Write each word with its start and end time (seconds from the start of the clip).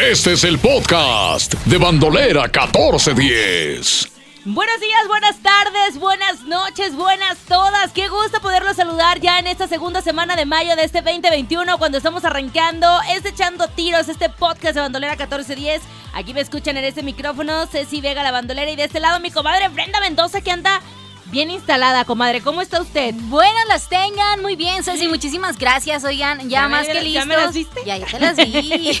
Este 0.00 0.34
es 0.34 0.44
el 0.44 0.58
podcast 0.58 1.54
de 1.64 1.78
Bandolera 1.78 2.42
1410. 2.42 4.12
Buenos 4.44 4.80
días, 4.80 5.08
buenas 5.08 5.42
tardes, 5.42 5.98
buenas 5.98 6.42
noches, 6.42 6.94
buenas 6.94 7.38
todas. 7.48 7.92
Qué 7.92 8.08
gusto 8.08 8.42
poderlos 8.42 8.76
saludar 8.76 9.20
ya 9.20 9.38
en 9.38 9.46
esta 9.46 9.66
segunda 9.66 10.02
semana 10.02 10.36
de 10.36 10.44
mayo 10.44 10.76
de 10.76 10.84
este 10.84 11.00
2021 11.00 11.78
cuando 11.78 11.96
estamos 11.96 12.26
arrancando 12.26 12.86
este 13.10 13.30
echando 13.30 13.68
tiros, 13.68 14.10
este 14.10 14.28
podcast 14.28 14.74
de 14.74 14.82
Bandolera 14.82 15.14
1410. 15.14 15.80
Aquí 16.12 16.34
me 16.34 16.42
escuchan 16.42 16.76
en 16.76 16.84
este 16.84 17.02
micrófono 17.02 17.66
Ceci 17.66 18.02
Vega 18.02 18.22
la 18.22 18.32
bandolera 18.32 18.70
y 18.70 18.76
de 18.76 18.84
este 18.84 19.00
lado 19.00 19.18
mi 19.20 19.30
comadre 19.30 19.66
Brenda 19.68 19.98
Mendoza 20.00 20.42
que 20.42 20.50
anda 20.50 20.82
Bien 21.30 21.50
instalada, 21.50 22.04
comadre. 22.04 22.40
¿Cómo 22.40 22.62
está 22.62 22.80
usted? 22.80 23.14
Buenas 23.22 23.66
las 23.66 23.88
tengan, 23.88 24.40
muy 24.42 24.54
bien, 24.54 24.84
Ceci. 24.84 25.08
Muchísimas 25.08 25.58
gracias. 25.58 26.04
Oigan, 26.04 26.48
ya, 26.48 26.68
más 26.68 26.86
que 26.86 27.02
listos. 27.02 27.12
¿Ya 27.12 27.24
me 27.24 27.36
las 27.36 27.52
viste? 27.52 27.80
Ya, 27.84 27.96
ya 27.96 28.06
te 28.06 28.20
las 28.20 28.36
vi. 28.36 29.00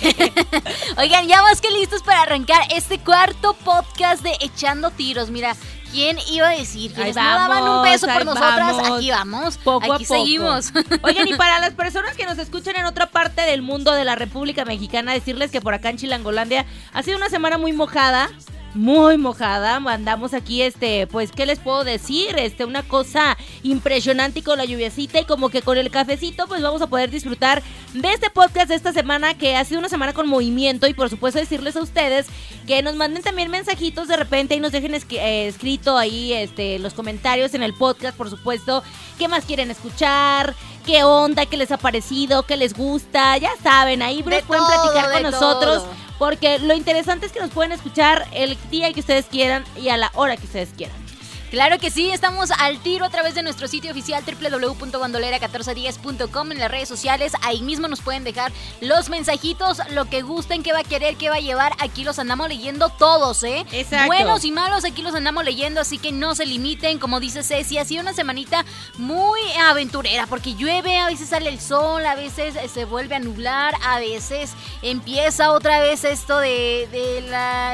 Oigan, 0.98 1.28
ya 1.28 1.42
más 1.42 1.60
que 1.60 1.70
listos 1.70 2.02
para 2.02 2.22
arrancar 2.22 2.62
este 2.74 2.98
cuarto 2.98 3.54
podcast 3.54 4.22
de 4.22 4.36
Echando 4.40 4.90
Tiros. 4.90 5.30
Mira, 5.30 5.54
¿Quién 5.92 6.18
iba 6.30 6.48
a 6.48 6.50
decir? 6.50 6.92
que 6.92 7.04
no 7.04 7.12
daban 7.12 7.62
un 7.62 7.82
peso 7.84 8.06
por 8.06 8.24
nosotras, 8.24 8.76
aquí 8.84 9.10
vamos. 9.10 9.56
Poco 9.56 9.92
aquí 9.92 10.04
seguimos. 10.04 10.72
Oigan, 11.02 11.28
y 11.28 11.34
para 11.34 11.58
las 11.60 11.74
personas 11.74 12.16
que 12.16 12.26
nos 12.26 12.38
escuchan 12.38 12.76
en 12.76 12.84
otra 12.84 13.06
parte 13.06 13.42
del 13.42 13.62
mundo 13.62 13.92
de 13.92 14.04
la 14.04 14.16
República 14.16 14.64
Mexicana, 14.64 15.12
decirles 15.12 15.50
que 15.50 15.60
por 15.60 15.74
acá 15.74 15.90
en 15.90 15.96
Chilangolandia 15.96 16.66
ha 16.92 17.02
sido 17.02 17.16
una 17.16 17.28
semana 17.28 17.56
muy 17.56 17.72
mojada 17.72 18.28
muy 18.76 19.16
mojada. 19.16 19.80
Mandamos 19.80 20.34
aquí, 20.34 20.62
este, 20.62 21.06
pues, 21.06 21.32
¿qué 21.32 21.46
les 21.46 21.58
puedo 21.58 21.82
decir? 21.82 22.36
Este, 22.38 22.64
una 22.64 22.82
cosa 22.82 23.36
impresionante 23.62 24.40
y 24.40 24.42
con 24.42 24.58
la 24.58 24.64
lluviacita 24.64 25.18
y 25.18 25.24
como 25.24 25.48
que 25.48 25.62
con 25.62 25.78
el 25.78 25.90
cafecito, 25.90 26.46
pues 26.46 26.62
vamos 26.62 26.82
a 26.82 26.86
poder 26.86 27.10
disfrutar 27.10 27.62
de 27.94 28.12
este 28.12 28.30
podcast 28.30 28.68
de 28.68 28.74
esta 28.74 28.92
semana 28.92 29.34
que 29.34 29.56
ha 29.56 29.64
sido 29.64 29.80
una 29.80 29.88
semana 29.88 30.12
con 30.12 30.28
movimiento 30.28 30.86
y 30.86 30.94
por 30.94 31.08
supuesto 31.08 31.40
decirles 31.40 31.76
a 31.76 31.80
ustedes 31.80 32.26
que 32.66 32.82
nos 32.82 32.94
manden 32.96 33.22
también 33.22 33.50
mensajitos 33.50 34.08
de 34.08 34.16
repente 34.16 34.54
y 34.54 34.60
nos 34.60 34.72
dejen 34.72 34.94
eh, 34.94 35.48
escrito 35.48 35.96
ahí, 35.96 36.32
este, 36.32 36.78
los 36.78 36.94
comentarios 36.94 37.54
en 37.54 37.62
el 37.62 37.72
podcast, 37.74 38.16
por 38.16 38.28
supuesto, 38.28 38.82
qué 39.18 39.28
más 39.28 39.44
quieren 39.44 39.70
escuchar, 39.70 40.54
qué 40.84 41.04
onda, 41.04 41.46
qué 41.46 41.56
les 41.56 41.72
ha 41.72 41.78
parecido, 41.78 42.42
qué 42.42 42.56
les 42.56 42.74
gusta, 42.74 43.36
ya 43.38 43.50
saben, 43.62 44.02
ahí 44.02 44.22
pueden 44.22 44.44
platicar 44.44 45.12
con 45.12 45.22
nosotros. 45.22 45.84
Porque 46.18 46.58
lo 46.58 46.74
interesante 46.74 47.26
es 47.26 47.32
que 47.32 47.40
nos 47.40 47.50
pueden 47.50 47.72
escuchar 47.72 48.26
el 48.32 48.56
día 48.70 48.92
que 48.92 49.00
ustedes 49.00 49.26
quieran 49.26 49.64
y 49.76 49.88
a 49.90 49.96
la 49.96 50.10
hora 50.14 50.36
que 50.36 50.46
ustedes 50.46 50.70
quieran. 50.76 51.05
Claro 51.50 51.78
que 51.78 51.92
sí, 51.92 52.10
estamos 52.10 52.50
al 52.50 52.80
tiro 52.80 53.04
a 53.04 53.10
través 53.10 53.36
de 53.36 53.44
nuestro 53.44 53.68
sitio 53.68 53.92
oficial 53.92 54.24
www.bandolera1410.com 54.24 56.52
en 56.52 56.58
las 56.58 56.70
redes 56.70 56.88
sociales. 56.88 57.34
Ahí 57.42 57.62
mismo 57.62 57.86
nos 57.86 58.00
pueden 58.00 58.24
dejar 58.24 58.50
los 58.80 59.08
mensajitos, 59.08 59.78
lo 59.90 60.06
que 60.06 60.22
gusten, 60.22 60.64
qué 60.64 60.72
va 60.72 60.80
a 60.80 60.84
querer, 60.84 61.14
qué 61.16 61.30
va 61.30 61.36
a 61.36 61.40
llevar. 61.40 61.72
Aquí 61.78 62.02
los 62.02 62.18
andamos 62.18 62.48
leyendo 62.48 62.88
todos, 62.88 63.44
¿eh? 63.44 63.64
Exacto. 63.70 64.08
Buenos 64.08 64.44
y 64.44 64.50
malos, 64.50 64.84
aquí 64.84 65.02
los 65.02 65.14
andamos 65.14 65.44
leyendo, 65.44 65.80
así 65.80 65.98
que 65.98 66.10
no 66.10 66.34
se 66.34 66.46
limiten. 66.46 66.98
Como 66.98 67.20
dice 67.20 67.44
Ceci, 67.44 67.78
ha 67.78 67.84
sido 67.84 68.02
una 68.02 68.12
semanita 68.12 68.64
muy 68.98 69.40
aventurera 69.62 70.26
porque 70.26 70.56
llueve, 70.56 70.98
a 70.98 71.06
veces 71.06 71.28
sale 71.28 71.48
el 71.48 71.60
sol, 71.60 72.04
a 72.04 72.16
veces 72.16 72.56
se 72.72 72.84
vuelve 72.86 73.14
a 73.14 73.20
nublar, 73.20 73.76
a 73.84 74.00
veces 74.00 74.50
empieza 74.82 75.52
otra 75.52 75.80
vez 75.80 76.02
esto 76.02 76.38
de, 76.38 76.88